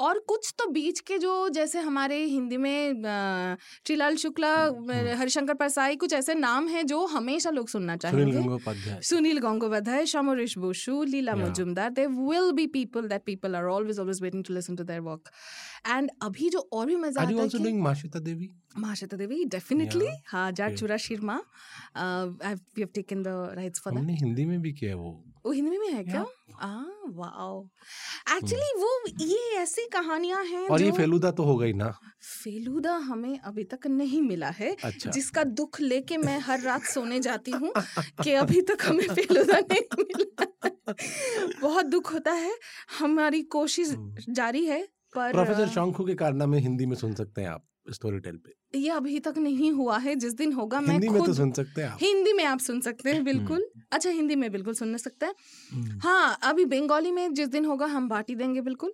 और 0.00 0.18
कुछ 0.28 0.52
तो 0.58 0.66
बीच 0.72 1.00
के 1.08 1.16
जो 1.18 1.32
जैसे 1.54 1.78
हमारे 1.80 2.16
हिंदी 2.24 2.56
में 2.56 2.92
uh, 2.92 3.60
श्रीलाल 3.86 4.16
शुक्ला 4.16 4.52
uh, 4.68 5.16
हरिशंकर 5.18 5.54
परसाई 5.54 5.96
कुछ 5.96 6.12
ऐसे 6.14 6.34
नाम 6.34 6.68
हैं 6.68 6.86
जो 6.86 7.04
हमेशा 7.06 7.50
लोग 7.50 7.68
सुनना 7.68 7.96
चाहेंगे 7.96 9.00
Sunil 9.08 9.38
Gangopadhyay 9.38 10.06
Samaresh 10.12 10.56
Basu 10.58 11.02
Leela 11.08 11.34
Majumdar 11.36 11.90
they 11.98 12.06
will 12.06 12.50
be 12.56 12.66
people 12.78 13.08
that 13.08 13.24
people 13.26 13.56
are 13.56 13.64
always 13.74 13.98
always 13.98 14.22
waiting 14.22 14.44
to 14.44 14.54
listen 14.54 14.76
to 14.76 14.84
their 14.84 15.00
work 15.10 15.30
And 15.84 16.08
अभी 16.22 16.48
जो 16.50 16.68
और 16.72 16.86
भी 16.86 16.96
मज़ा 16.96 17.22
आता 17.22 17.30
है 17.30 17.72
माशिता 17.80 18.18
देवी 18.20 18.48
महाश्वेता 18.78 19.16
देवी 19.16 19.44
डेफिनेटली. 19.50 20.08
हाँ 20.26 20.50
जाट. 20.52 20.74
चूरा 20.78 20.96
शिरमा 20.96 21.36
we 21.36 22.80
have 22.80 22.88
taken 22.94 23.22
the 23.22 23.28
rights 23.56 23.80
for 23.80 23.92
that 23.92 24.00
हमने 24.00 24.14
हिंदी 24.16 24.44
में 24.44 24.60
भी 24.62 24.72
किया 24.72 24.90
है 24.90 24.96
वो। 24.96 25.10
वो 25.46 25.52
हिंदी 25.52 25.78
में 25.78 25.88
है 25.92 26.02
क्या? 26.04 26.24
Ah 26.64 27.14
wow. 27.16 27.64
एक्चुअली 28.36 28.72
वो 28.78 28.90
ये 29.20 29.56
ऐसी 29.58 29.86
कहानियाँ 29.92 30.44
हैं 30.44 30.66
और 30.68 30.82
ये 30.82 30.90
फेलुदा 30.92 31.30
तो 31.30 31.44
हो 31.44 31.56
गई 31.56 31.72
ना। 31.72 31.88
फेलूदा 32.22 32.94
हमें 33.08 33.38
अभी 33.40 33.64
तक 33.64 33.86
नहीं 33.88 34.20
मिला 34.22 34.48
है 34.50 34.74
अच्छा। 34.84 35.10
जिसका 35.10 35.44
दुख 35.44 35.80
लेके 35.80 36.16
मैं 36.18 36.38
हर 36.40 36.60
रात 36.60 36.84
सोने 36.84 37.20
जाती 37.20 37.50
हूँ 37.50 37.72
कि 38.22 38.32
अभी 38.34 38.60
तक 38.70 38.86
हमें 38.86 39.06
फेलूदा 39.08 39.58
नहीं 39.72 40.04
मिला 40.04 40.46
बहुत 41.60 41.86
दुख 41.86 42.12
होता 42.12 42.32
है। 42.32 42.54
हमारी 42.98 43.42
कोशिश 43.52 43.90
हम्म। 43.90 44.32
जारी 44.34 44.64
है 44.66 44.86
पर 45.14 45.32
प्रोफेसर 45.32 45.68
शौंखू 45.68 46.04
के 46.04 46.14
कारनामे 46.14 46.58
हिंदी 46.60 46.86
में 46.86 46.96
सुन 46.96 47.14
सकते 47.14 47.40
हैं 47.40 47.48
आप 47.48 47.64
स्टोरी 47.90 48.18
टेल 48.18 48.36
पे। 48.36 48.78
ये 48.78 48.88
अभी 48.90 49.18
तक 49.20 49.38
नहीं 49.38 49.70
हुआ 49.72 49.96
है 49.98 50.14
जिस 50.14 50.32
दिन 50.32 50.52
होगा 50.52 50.80
मैं 50.80 50.92
हिंदी 50.92 51.08
में 51.08 51.22
तो 51.24 51.32
सुन 51.34 51.52
सकते 51.52 51.82
हैं 51.82 51.88
आप। 51.88 51.98
हिंदी 52.00 52.32
में 52.32 52.44
आप 52.44 52.58
सुन 52.58 52.80
सकते 52.80 53.10
हैं 53.10 53.24
बिल्कुल। 53.24 53.64
अच्छा 53.92 54.10
हिंदी 54.10 54.36
में 54.36 54.50
बिल्कुल 54.52 54.74
सुन 54.74 54.96
सकते 54.96 55.26
हैं। 55.26 55.34
हम्म। 55.72 55.98
हाँ 56.02 56.38
अभी 56.42 56.64
बंगाली 56.64 57.10
में 57.12 57.32
जिस 57.34 57.48
दिन 57.48 57.64
होगा 57.64 57.86
हम 57.86 58.08
बांटी 58.08 58.34
देंगे 58.34 58.60
बिल्कुल। 58.60 58.92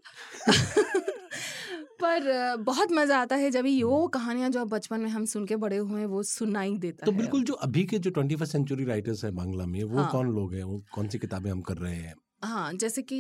पर 2.01 2.57
बहुत 2.59 2.93
मज़ा 2.93 3.19
आता 3.19 3.37
है 3.37 3.51
जब 3.51 3.67
ये 3.67 3.83
वो 3.83 4.07
कहानियाँ 4.09 4.51
जो 4.51 4.65
बचपन 4.65 5.01
में 5.01 5.09
हम 5.11 5.25
सुन 5.25 5.47
के 5.47 5.57
बड़े 5.57 5.77
हुए 5.77 6.01
हैं 6.01 6.07
वो 6.07 6.23
सुनाई 6.23 6.77
देता 6.79 7.07
तो 7.07 7.13
बिल्कुल 7.13 7.45
जो 7.45 7.55
अभी 7.55 7.85
के 7.85 7.99
जो 7.99 8.11
ट्वेंटी 8.11 8.37
फ़र्स्ट 8.37 8.53
सेंचुरी 8.53 8.85
राइटर्स 8.85 9.25
हैं 9.25 9.35
बांग्ला 9.35 9.67
में 9.67 9.83
वो 9.85 9.99
हाँ। 9.99 10.11
कौन 10.13 10.31
लोग 10.31 10.55
हैं? 10.55 10.63
वो 10.63 10.81
कौन 10.95 11.09
सी 11.09 11.19
किताबें 11.19 11.51
हम 11.51 11.61
कर 11.61 11.77
रहे 11.77 11.95
हैं? 11.95 12.15
हाँ 12.43 12.73
जैसे 12.75 13.03
कि 13.03 13.17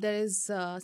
there 0.00 0.14
is 0.24 0.36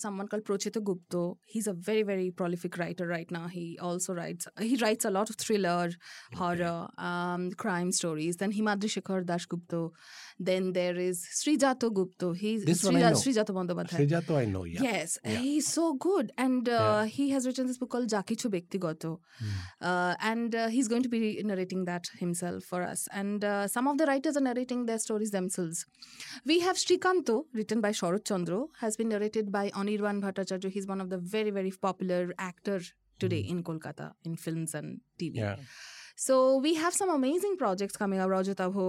someone 0.02 0.26
called 0.26 0.40
Pracheta 0.46 0.76
Gupta 0.88 1.20
he 1.54 1.58
is 1.60 1.68
a 1.70 1.72
very 1.88 2.02
very 2.02 2.30
prolific 2.38 2.78
writer 2.78 3.06
right 3.06 3.32
ना 3.32 3.46
he 3.48 3.64
also 3.82 4.12
writes 4.14 4.48
he 4.60 4.76
writes 4.76 5.06
a 5.06 5.10
lot 5.10 5.30
of 5.30 5.36
thriller 5.40 5.96
horror 6.38 6.58
crime 7.60 7.90
stories 7.98 8.36
then 8.40 8.52
Himadri 8.52 8.88
Shekhar 8.88 9.22
Das 9.24 9.46
Gupta 9.50 9.82
then 10.38 10.72
there 10.72 10.96
is 10.96 11.24
srijato 11.40 11.90
gupto 11.90 12.36
he's 12.36 12.64
This 12.64 12.84
one 12.84 12.96
I 12.96 13.00
know. 13.00 13.16
srijato 13.22 13.52
bandyopadhyay 13.58 13.98
Shrija 14.00 14.26
to 14.26 14.36
I 14.36 14.44
know, 14.46 14.64
yeah. 14.64 14.82
Yes, 14.82 15.18
Yeah. 15.24 15.36
he's 15.38 15.66
so 15.68 15.94
good, 15.94 16.32
and 16.36 16.68
uh, 16.68 16.72
Yeah. 16.72 17.04
he 17.06 17.30
has 17.30 17.46
written 17.46 17.66
this 17.66 17.78
book 17.78 17.90
called 17.90 18.08
Jakichu 18.08 18.48
Bektigoto, 18.54 19.18
Hmm. 19.38 19.46
uh, 19.80 20.14
and 20.20 20.54
uh, 20.54 20.68
he's 20.68 20.88
going 20.88 21.02
to 21.02 21.08
be 21.08 21.42
narrating 21.42 21.84
that 21.84 22.06
himself 22.18 22.64
for 22.64 22.82
us. 22.82 23.08
And 23.12 23.44
uh, 23.44 23.68
some 23.68 23.86
of 23.88 23.98
the 23.98 24.06
writers 24.06 24.36
are 24.36 24.40
narrating 24.48 24.86
their 24.86 24.98
stories 24.98 25.30
themselves. 25.30 25.84
We 26.44 26.60
have 26.60 26.76
Srikanto, 26.76 27.44
written 27.52 27.80
by 27.80 27.90
Sharad 27.92 28.24
Chandra, 28.24 28.64
has 28.80 28.96
been 28.96 29.08
narrated 29.08 29.52
by 29.52 29.70
Anirban 29.70 30.20
Bhattacharya. 30.22 30.70
He's 30.70 30.86
one 30.86 31.00
of 31.00 31.10
the 31.10 31.18
very 31.18 31.50
very 31.50 31.70
popular 31.70 32.32
actor 32.38 32.80
today 33.18 33.40
in 33.40 33.62
Kolkata 33.62 34.12
in 34.24 34.36
films 34.36 34.74
and 34.74 35.00
TV. 35.18 35.34
Hmm. 35.34 35.38
Yeah. 35.38 35.56
So 36.17 36.57
we 36.57 36.73
have 36.75 36.93
some 36.93 37.09
amazing 37.15 37.57
projects 37.57 37.95
coming 37.95 38.19
up. 38.19 38.29
Rajat 38.29 38.55
Abho, 38.65 38.85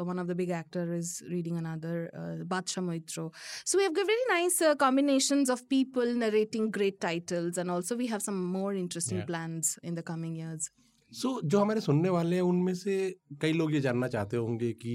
uh, 0.00 0.04
one 0.04 0.18
of 0.18 0.26
the 0.26 0.34
big 0.34 0.50
actor, 0.50 0.84
is 0.94 1.22
reading 1.30 1.56
another. 1.58 1.96
Uh, 2.14 2.44
Badsha 2.52 2.82
Moitro. 2.84 3.24
So 3.64 3.78
we 3.78 3.84
have 3.84 3.94
got 3.94 4.06
very 4.06 4.26
nice 4.30 4.60
uh, 4.62 4.74
combinations 4.74 5.50
of 5.50 5.68
people 5.68 6.14
narrating 6.22 6.70
great 6.70 7.00
titles, 7.00 7.58
and 7.58 7.70
also 7.70 7.96
we 7.96 8.06
have 8.14 8.22
some 8.22 8.40
more 8.60 8.72
interesting 8.74 9.18
Yeah. 9.18 9.26
plans 9.26 9.78
in 9.82 9.94
the 10.00 10.02
coming 10.12 10.34
years. 10.42 10.70
सो 11.12 11.30
जो 11.44 11.58
हमारे 11.60 11.80
सुनने 11.80 12.08
वाले 12.08 12.36
हैं 12.36 12.42
उनमें 12.42 12.74
से 12.74 12.92
कई 13.40 13.52
लोग 13.52 13.72
ये 13.74 13.80
जानना 13.86 14.08
चाहते 14.14 14.36
होंगे 14.36 14.72
कि 14.84 14.94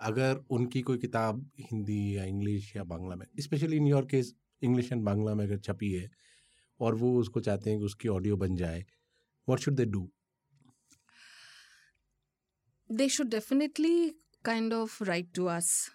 अगर 0.00 0.44
उनकी 0.56 0.80
कोई 0.88 0.98
किताब 1.04 1.38
हिंदी 1.70 2.00
या 2.16 2.24
इंग्लिश 2.32 2.72
या 2.76 2.84
बांग्ला 2.90 3.14
में 3.16 3.26
specially 3.46 3.76
in 3.76 3.86
your 3.86 4.04
case 4.10 4.34
English 4.62 4.92
and 4.92 5.02
Bangla 5.04 5.34
में 5.34 5.44
अगर 5.44 5.58
छपी 5.68 5.92
है 5.92 6.10
और 6.80 6.94
वो 7.04 7.14
उसको 7.20 7.40
चाहते 7.48 7.70
हैं 7.70 7.78
कि 7.78 7.84
उसकी 7.84 8.08
ऑडियो 8.16 8.36
बन 8.44 8.56
जाए 8.56 8.84
what 9.48 9.60
should 9.60 9.74
they 9.76 9.84
do 9.96 10.08
They 12.88 13.08
should 13.08 13.30
definitely 13.30 14.14
kind 14.42 14.72
of 14.72 15.00
write 15.00 15.32
to 15.34 15.48
us. 15.48 15.90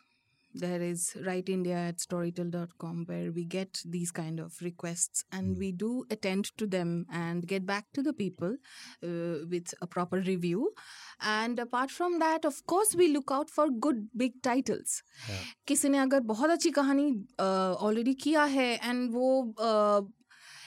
There 0.54 0.82
is 0.82 1.16
Write 1.26 1.48
India 1.48 1.76
at 1.76 1.98
storytel.com 1.98 3.04
where 3.06 3.32
we 3.32 3.46
get 3.46 3.82
these 3.86 4.10
kind 4.12 4.40
of 4.40 4.56
requests 4.62 5.24
and 5.32 5.52
Hmm. 5.52 5.60
we 5.60 5.72
do 5.72 5.90
attend 6.10 6.50
to 6.58 6.66
them 6.66 7.06
and 7.12 7.46
get 7.52 7.68
back 7.68 7.86
to 7.94 8.02
the 8.02 8.14
people 8.14 8.56
uh, 9.04 9.46
with 9.52 9.76
a 9.80 9.86
proper 9.86 10.18
review. 10.30 10.72
And 11.22 11.60
apart 11.60 11.92
from 11.92 12.18
that, 12.20 12.46
of 12.46 12.66
course, 12.66 12.96
we 12.96 13.10
look 13.14 13.30
out 13.32 13.52
for 13.52 13.70
good 13.88 14.08
big 14.24 14.42
titles. 14.42 15.04
किसी 15.68 15.90
ने 15.90 15.98
अगर 15.98 16.20
बहुत 16.34 16.50
अच्छी 16.50 16.72
कहानी 16.80 17.10
already 17.40 18.14
किया 18.26 18.44
है 18.58 18.70
and 18.84 19.12
वो 19.14 19.30
uh, 19.70 20.02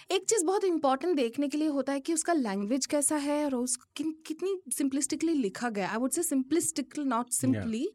एक 0.09 0.25
चीज़ 0.29 0.43
बहुत 0.45 0.63
इंपॉर्टेंट 0.63 1.15
देखने 1.15 1.47
के 1.47 1.57
लिए 1.57 1.67
होता 1.67 1.93
है 1.93 1.99
कि 1.99 2.13
उसका 2.13 2.33
लैंग्वेज 2.33 2.85
कैसा 2.85 3.15
है 3.15 3.43
और 3.45 3.55
उस 3.55 3.75
किन, 3.95 4.11
कितनी 4.27 4.55
सिंपलिस्टिकली 4.73 5.33
लिखा 5.33 5.69
गया 5.69 5.89
I 5.89 5.97
would 5.97 6.11
say 6.11 6.23
simplistically 6.23 7.03
not 7.03 7.31
simply 7.31 7.87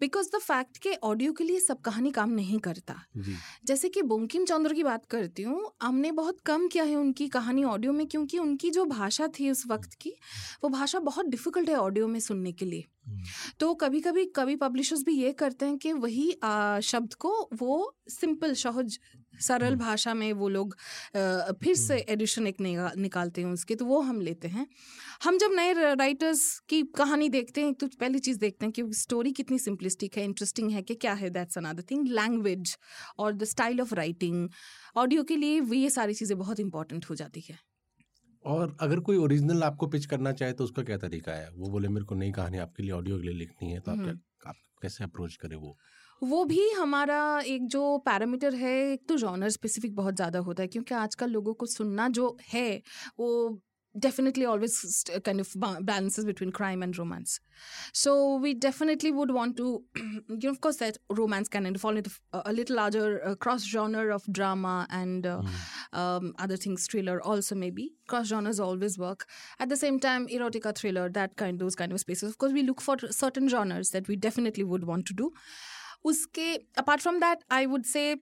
because 0.00 0.28
the 0.34 0.38
fact 0.38 0.76
के 0.78 0.92
ऑडियो 1.04 1.32
के 1.32 1.44
लिए 1.44 1.60
सब 1.60 1.80
कहानी 1.80 2.10
काम 2.10 2.30
नहीं 2.30 2.58
करता। 2.58 2.94
जैसे 3.66 3.88
कि 3.88 4.02
बंकिम 4.02 4.44
चंद्र 4.44 4.74
की 4.74 4.82
बात 4.82 5.06
करती 5.06 5.42
हूँ 5.42 5.70
हमने 5.82 6.12
बहुत 6.12 6.40
कम 6.40 6.66
किया 6.68 6.84
है 6.84 6.96
उनकी 6.96 7.28
कहानी 7.28 7.64
ऑडियो 7.64 7.92
में 7.92 8.06
क्योंकि 8.06 8.38
उनकी 8.38 8.70
जो 8.70 8.84
भाषा 8.84 9.28
थी 9.40 9.50
उस 9.50 9.64
वक्त 9.66 9.94
की 9.94 10.14
वो 10.62 10.68
भाषा 10.68 10.98
बहुत 11.00 11.26
डिफ़िकल्ट 11.26 11.68
है 11.68 11.76
ऑडियो 11.76 12.08
में 12.08 12.20
सुनने 12.20 12.52
के 12.52 12.64
लिए। 12.64 12.84
तो 13.60 13.72
कभी 13.74 14.00
कभी 14.00 14.24
कवि 14.36 14.54
पब्लिशर्स 14.56 15.02
भी 15.02 15.12
ये 15.12 15.32
करते 15.32 15.66
हैं 15.66 15.76
कि 15.78 15.92
वही 15.92 16.32
आ, 16.42 16.80
शब्द 16.80 17.14
को 17.14 17.48
वो 17.54 17.96
सिंपल 18.10 18.54
सहज 18.54 18.98
सरल 19.40 19.74
भाषा 19.76 20.14
में 20.14 20.32
वो 20.32 20.48
लोग 20.48 20.76
फिर 21.64 21.74
से 21.74 21.98
एडिशन 21.98 22.46
एक 22.46 22.60
निका- 22.60 22.96
निकालते 22.96 23.40
हैं 23.40 23.48
उसके 23.48 23.74
तो 23.74 23.84
वो 23.84 24.00
हम 24.00 24.20
लेते 24.20 24.48
हैं। 24.48 24.66
हम 25.24 25.38
जब 25.38 25.50
नए 25.52 25.72
राइटर्स 25.94 26.58
की 26.68 26.82
कहानी 26.82 27.28
देखते 27.28 27.60
हैं 27.60 27.74
तो 27.74 27.86
पहली 28.00 28.18
चीज़ 28.18 28.38
देखते 28.38 28.66
हैं 28.66 28.72
कि 28.72 28.82
स्टोरी 28.92 29.32
कितनी 29.32 29.58
सिंपलिस्टिक 29.58 30.16
है 30.16 30.24
इंटरेस्टिंग 30.24 30.70
है 30.70 30.82
कि 30.82 30.94
क्या 30.94 31.12
है 31.12 31.30
दैट्स 31.30 31.58
अनदर 31.58 31.82
थिंग 31.82 32.08
लैंग्वेज 32.08 32.76
और 33.18 33.32
the 33.32 33.44
style 33.44 33.80
of 33.80 33.94
writing 33.94 34.48
audio 34.96 35.22
के 35.24 35.36
लिए 35.36 35.60
वो 35.60 35.74
ये 35.74 35.90
सारी 35.90 36.14
चीज़ें 36.14 36.38
बहुत 36.38 36.60
इंपॉर्टेंट 36.60 37.06
हो 37.10 37.14
जाती 37.14 37.40
है। 37.40 37.58
और 38.44 38.76
अगर 38.80 39.00
कोई 39.00 39.16
ओरिजिनल 39.16 39.62
आपको 39.62 39.86
पिच 39.86 40.06
करना 40.06 40.32
चाहे 40.32 40.52
तो 40.52 40.64
उसका 40.64 40.82
क्या 40.82 40.98
तरीका 40.98 41.32
है? 41.32 41.50
वो 41.50 41.70
बोले 41.70 41.88
मेरे 41.88 42.06
को 42.06 42.14
नई 42.14 42.32
कहानी 42.32 42.58
आपके 42.58 42.82
लिए 42.82 42.92
ऑडियो 42.92 43.18
के 43.18 43.22
लिए 43.22 43.34
लिखनी 43.34 43.70
है 43.70 43.80
तो 43.80 43.90
आप 43.90 44.08
आप 44.46 44.56
कैसे 44.82 45.04
अप्रोच 45.04 45.36
करें 45.36 45.56
वो? 45.56 45.76
वो 46.23 46.43
भी 46.45 46.69
हमारा 46.71 47.19
एक 47.45 47.67
जो 47.67 47.97
पैरामीटर 48.05 48.55
है 48.55 48.73
एक 48.91 49.07
तो 49.09 49.17
जॉनर 49.17 49.49
स्पेसिफिक 49.49 49.95
बहुत 49.95 50.15
ज़्यादा 50.15 50.39
होता 50.39 50.63
है 50.63 50.67
क्योंकि 50.75 50.95
आजकल 50.95 51.29
लोगों 51.29 51.53
को 51.53 51.65
सुनना 51.65 52.07
जो 52.19 52.37
है 52.53 52.81
वो 53.19 53.29
definitely 53.95 54.45
always 54.51 54.75
st- 54.75 55.23
kind 55.23 55.39
of 55.39 55.49
ba- 55.55 55.79
balances 55.81 56.25
between 56.25 56.51
crime 56.51 56.81
and 56.81 56.97
romance 56.97 57.39
so 57.93 58.37
we 58.37 58.53
definitely 58.55 59.11
would 59.11 59.29
want 59.31 59.55
to 59.55 59.83
you 59.95 60.39
know 60.43 60.49
of 60.49 60.59
course 60.61 60.77
that 60.77 60.97
romance 61.11 61.47
can 61.47 61.75
fall 61.75 61.95
into 61.95 62.09
f- 62.09 62.41
a 62.45 62.51
little 62.51 62.75
larger 62.75 63.23
uh, 63.23 63.35
cross 63.35 63.63
genre 63.63 64.15
of 64.15 64.23
drama 64.31 64.87
and 64.89 65.27
uh, 65.27 65.41
um, 65.93 66.33
other 66.39 66.57
things 66.57 66.87
thriller 66.87 67.21
also 67.21 67.53
maybe 67.55 67.93
cross 68.07 68.27
genres 68.27 68.59
always 68.59 68.97
work 68.97 69.27
at 69.59 69.69
the 69.69 69.77
same 69.77 69.99
time 69.99 70.27
erotica 70.27 70.73
thriller 70.75 71.07
that 71.09 71.35
kind 71.35 71.59
those 71.59 71.75
kind 71.75 71.91
of 71.91 71.99
spaces 71.99 72.29
of 72.29 72.37
course 72.39 72.51
we 72.51 72.63
look 72.63 72.81
for 72.81 72.97
certain 73.11 73.47
genres 73.47 73.91
that 73.91 74.07
we 74.07 74.15
definitely 74.15 74.63
would 74.63 74.85
want 74.85 75.05
to 75.05 75.13
do 75.13 75.31
उसके 76.04 76.54
apart 76.54 77.00
from 77.00 77.18
that 77.20 77.44
I 77.50 77.66
would 77.66 77.84
say 77.84 78.12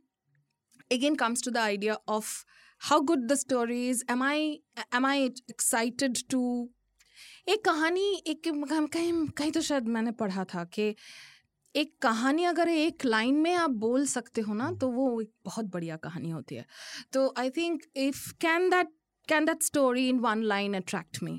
again 0.93 1.15
comes 1.15 1.43
to 1.43 1.51
the 1.51 1.57
idea 1.57 1.95
of 2.09 2.45
how 2.81 3.01
good 3.01 3.27
the 3.27 3.35
stories 3.35 4.05
am 4.11 4.23
I 4.23 4.51
am 4.95 5.07
I 5.07 5.25
excited 5.25 6.19
to 6.31 6.71
एक 7.49 7.65
कहानी, 7.65 8.23
एक 8.27 8.43
कहीं 8.47 9.27
कहीं 9.29 9.51
तो 9.53 9.61
शायद 9.61 9.89
मैंने 9.89 10.11
पढ़ा 10.13 10.45
था 10.45 10.65
कि 10.65 10.95
एक 11.75 11.97
कहानी 12.03 12.45
अगर 12.45 12.69
एक 12.69 13.05
लाइन 13.05 13.35
में 13.35 13.55
आप 13.55 13.71
बोल 13.71 14.07
सकते 14.07 14.41
हो 14.41 14.55
ना 14.55 14.71
तो 14.73 14.89
वो 14.89 15.21
एक 15.21 15.31
बहुत 15.45 15.65
बढ़िया 15.65 15.97
कहानी 15.97 16.31
होती 16.31 16.55
है। 16.55 16.67
तो 17.13 17.35
I 17.39 17.51
think 17.51 17.83
if 17.97 18.33
can 18.41 18.71
that 18.71 18.89
can 19.29 19.45
that 19.45 19.63
story 19.63 20.09
in 20.09 20.19
one 20.19 20.43
line 20.43 20.75
attract 20.75 21.23
me 21.23 21.33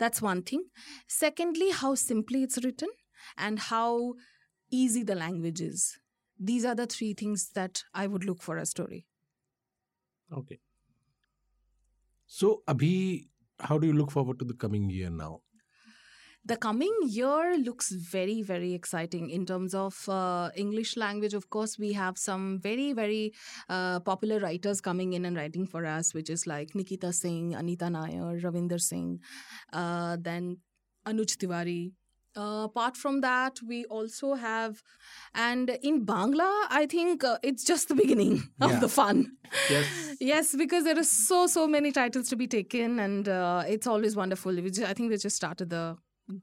that's 0.00 0.22
one 0.22 0.42
thing 0.42 0.64
secondly 1.08 1.70
how 1.70 1.94
simply 1.94 2.42
it's 2.42 2.58
written 2.58 2.92
and 3.40 3.58
how 3.60 4.12
easy 4.70 5.02
the 5.02 5.14
language 5.14 5.60
is. 5.60 5.98
These 6.38 6.64
are 6.64 6.74
the 6.74 6.86
three 6.86 7.12
things 7.12 7.50
that 7.54 7.82
I 7.94 8.06
would 8.06 8.24
look 8.24 8.42
for 8.42 8.56
a 8.56 8.66
story. 8.66 9.06
Okay. 10.32 10.58
So, 12.26 12.62
Abhi, 12.68 13.28
how 13.58 13.78
do 13.78 13.86
you 13.86 13.92
look 13.92 14.10
forward 14.10 14.38
to 14.38 14.44
the 14.44 14.54
coming 14.54 14.88
year 14.88 15.10
now? 15.10 15.40
The 16.46 16.56
coming 16.56 16.96
year 17.06 17.58
looks 17.58 17.90
very, 17.90 18.40
very 18.40 18.72
exciting 18.72 19.28
in 19.28 19.44
terms 19.44 19.74
of 19.74 20.08
uh, 20.08 20.50
English 20.56 20.96
language. 20.96 21.34
Of 21.34 21.50
course, 21.50 21.78
we 21.78 21.92
have 21.92 22.16
some 22.16 22.58
very, 22.60 22.94
very 22.94 23.34
uh, 23.68 24.00
popular 24.00 24.38
writers 24.38 24.80
coming 24.80 25.12
in 25.12 25.26
and 25.26 25.36
writing 25.36 25.66
for 25.66 25.84
us, 25.84 26.14
which 26.14 26.30
is 26.30 26.46
like 26.46 26.74
Nikita 26.74 27.12
Singh, 27.12 27.54
Anita 27.54 27.90
Nair, 27.90 28.40
Ravinder 28.40 28.80
Singh, 28.80 29.20
uh, 29.74 30.16
then 30.18 30.56
Anuj 31.06 31.36
Tiwari, 31.36 31.92
uh, 32.36 32.62
apart 32.64 32.96
from 32.96 33.20
that 33.20 33.58
we 33.66 33.84
also 33.86 34.34
have 34.34 34.82
and 35.34 35.70
in 35.82 36.04
bangla 36.06 36.48
i 36.70 36.86
think 36.86 37.24
uh, 37.24 37.38
it's 37.42 37.64
just 37.64 37.88
the 37.88 37.94
beginning 37.94 38.34
of 38.60 38.70
Yeah. 38.70 38.80
the 38.80 38.88
fun 38.88 39.24
Yes. 39.68 39.86
yes 40.20 40.54
because 40.56 40.84
there 40.84 40.98
are 40.98 41.08
so 41.12 41.46
so 41.46 41.66
many 41.66 41.92
titles 41.92 42.28
to 42.28 42.36
be 42.36 42.46
taken 42.46 43.00
and 43.00 43.28
uh, 43.28 43.64
it's 43.66 43.86
always 43.86 44.16
wonderful 44.16 44.52
we 44.68 44.70
ju- 44.70 44.84
i 44.84 44.94
think 44.94 45.10
we 45.10 45.16
just 45.16 45.36
started 45.36 45.70
the 45.70 45.84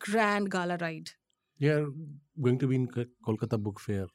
grand 0.09 0.51
gala 0.57 0.77
ride 0.81 1.11
are 1.73 1.85
going 2.45 2.57
to 2.59 2.67
be 2.67 2.75
in 2.75 2.87
Kolkata 2.87 3.57
Book 3.57 3.79
Fair. 3.79 4.05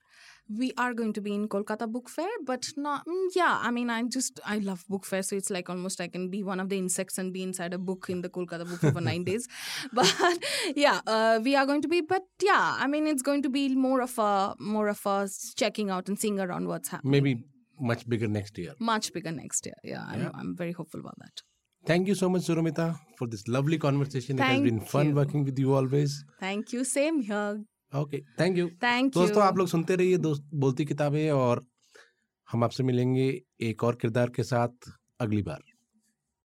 We 0.58 0.72
are 0.76 0.92
going 0.94 1.12
to 1.12 1.20
be 1.20 1.32
in 1.34 1.48
kolkata 1.48 1.86
book 1.90 2.08
fair 2.08 2.30
but 2.44 2.66
not 2.76 3.06
mm, 3.06 3.28
yeah 3.34 3.58
i 3.62 3.70
mean 3.70 3.90
i 3.90 4.02
just 4.16 4.40
i 4.44 4.58
love 4.58 4.84
book 4.88 5.04
fair 5.04 5.22
so 5.22 5.36
it's 5.36 5.50
like 5.50 5.68
almost 5.70 6.00
i 6.00 6.08
can 6.08 6.28
be 6.28 6.42
one 6.42 6.60
of 6.60 6.68
the 6.68 6.78
insects 6.78 7.18
and 7.18 7.32
be 7.32 7.42
inside 7.42 7.72
a 7.74 7.78
book 7.78 8.06
in 8.08 8.20
the 8.22 8.28
kolkata 8.28 8.66
book 8.68 8.80
fair 8.80 8.92
for 8.92 9.00
nine 9.00 9.24
days 9.24 9.46
but 9.92 10.12
yeah 10.76 11.00
uh, 11.06 11.40
we 11.42 11.54
are 11.56 11.66
going 11.66 11.82
to 11.82 11.88
be 11.88 12.00
but 12.00 12.22
yeah 12.42 12.76
i 12.78 12.86
mean 12.86 13.06
it's 13.06 13.22
going 13.22 13.42
to 13.42 13.48
be 13.48 13.64
more 13.74 14.00
of 14.08 14.18
a 14.18 14.54
more 14.58 14.88
of 14.88 15.00
a 15.06 15.28
checking 15.56 15.90
out 15.90 16.08
and 16.08 16.18
seeing 16.18 16.38
around 16.40 16.66
what's 16.68 16.88
happening 16.88 17.12
Maybe 17.12 17.44
much 17.80 18.08
bigger 18.08 18.28
next 18.28 18.58
year. 18.58 18.74
much 18.78 19.12
bigger 19.12 19.32
next 19.32 19.66
year 19.66 19.74
yeah, 19.82 20.04
I'm, 20.08 20.30
I'm 20.34 20.56
very 20.56 20.72
hopeful 20.72 21.00
about 21.00 21.18
that 21.18 21.42
Thank 21.84 22.06
you 22.06 22.14
so 22.14 22.28
much, 22.28 22.42
Surumita, 22.42 22.96
for 23.18 23.26
this 23.26 23.48
lovely 23.48 23.76
conversation. 23.76 24.38
it 24.38 24.42
has 24.42 24.60
been 24.60 24.78
fun 24.78 25.08
you. 25.08 25.14
working 25.16 25.42
with 25.44 25.58
you 25.58 25.74
always. 25.74 26.24
thank 26.38 26.72
you 26.72 26.84
same 26.84 27.20
here 27.22 27.60
Okay, 27.94 28.18
you 28.58 28.68
thank 28.82 29.16
you 29.16 29.22
दोस्तों 29.22 29.42
आप 29.42 29.58
लोग 29.58 29.68
सुनते 29.68 29.96
रहिए 29.96 30.16
दोस्त 30.16 30.44
बोलती 30.54 30.84
किताबें 30.84 31.30
और 31.30 31.64
हम 32.52 32.64
आपसे 32.64 32.82
मिलेंगे 32.82 33.42
एक 33.60 33.84
और 33.84 33.94
किरदार 33.94 34.30
के 34.30 34.42
साथ 34.42 34.90
अगली 35.20 35.42
बार। 35.42 35.62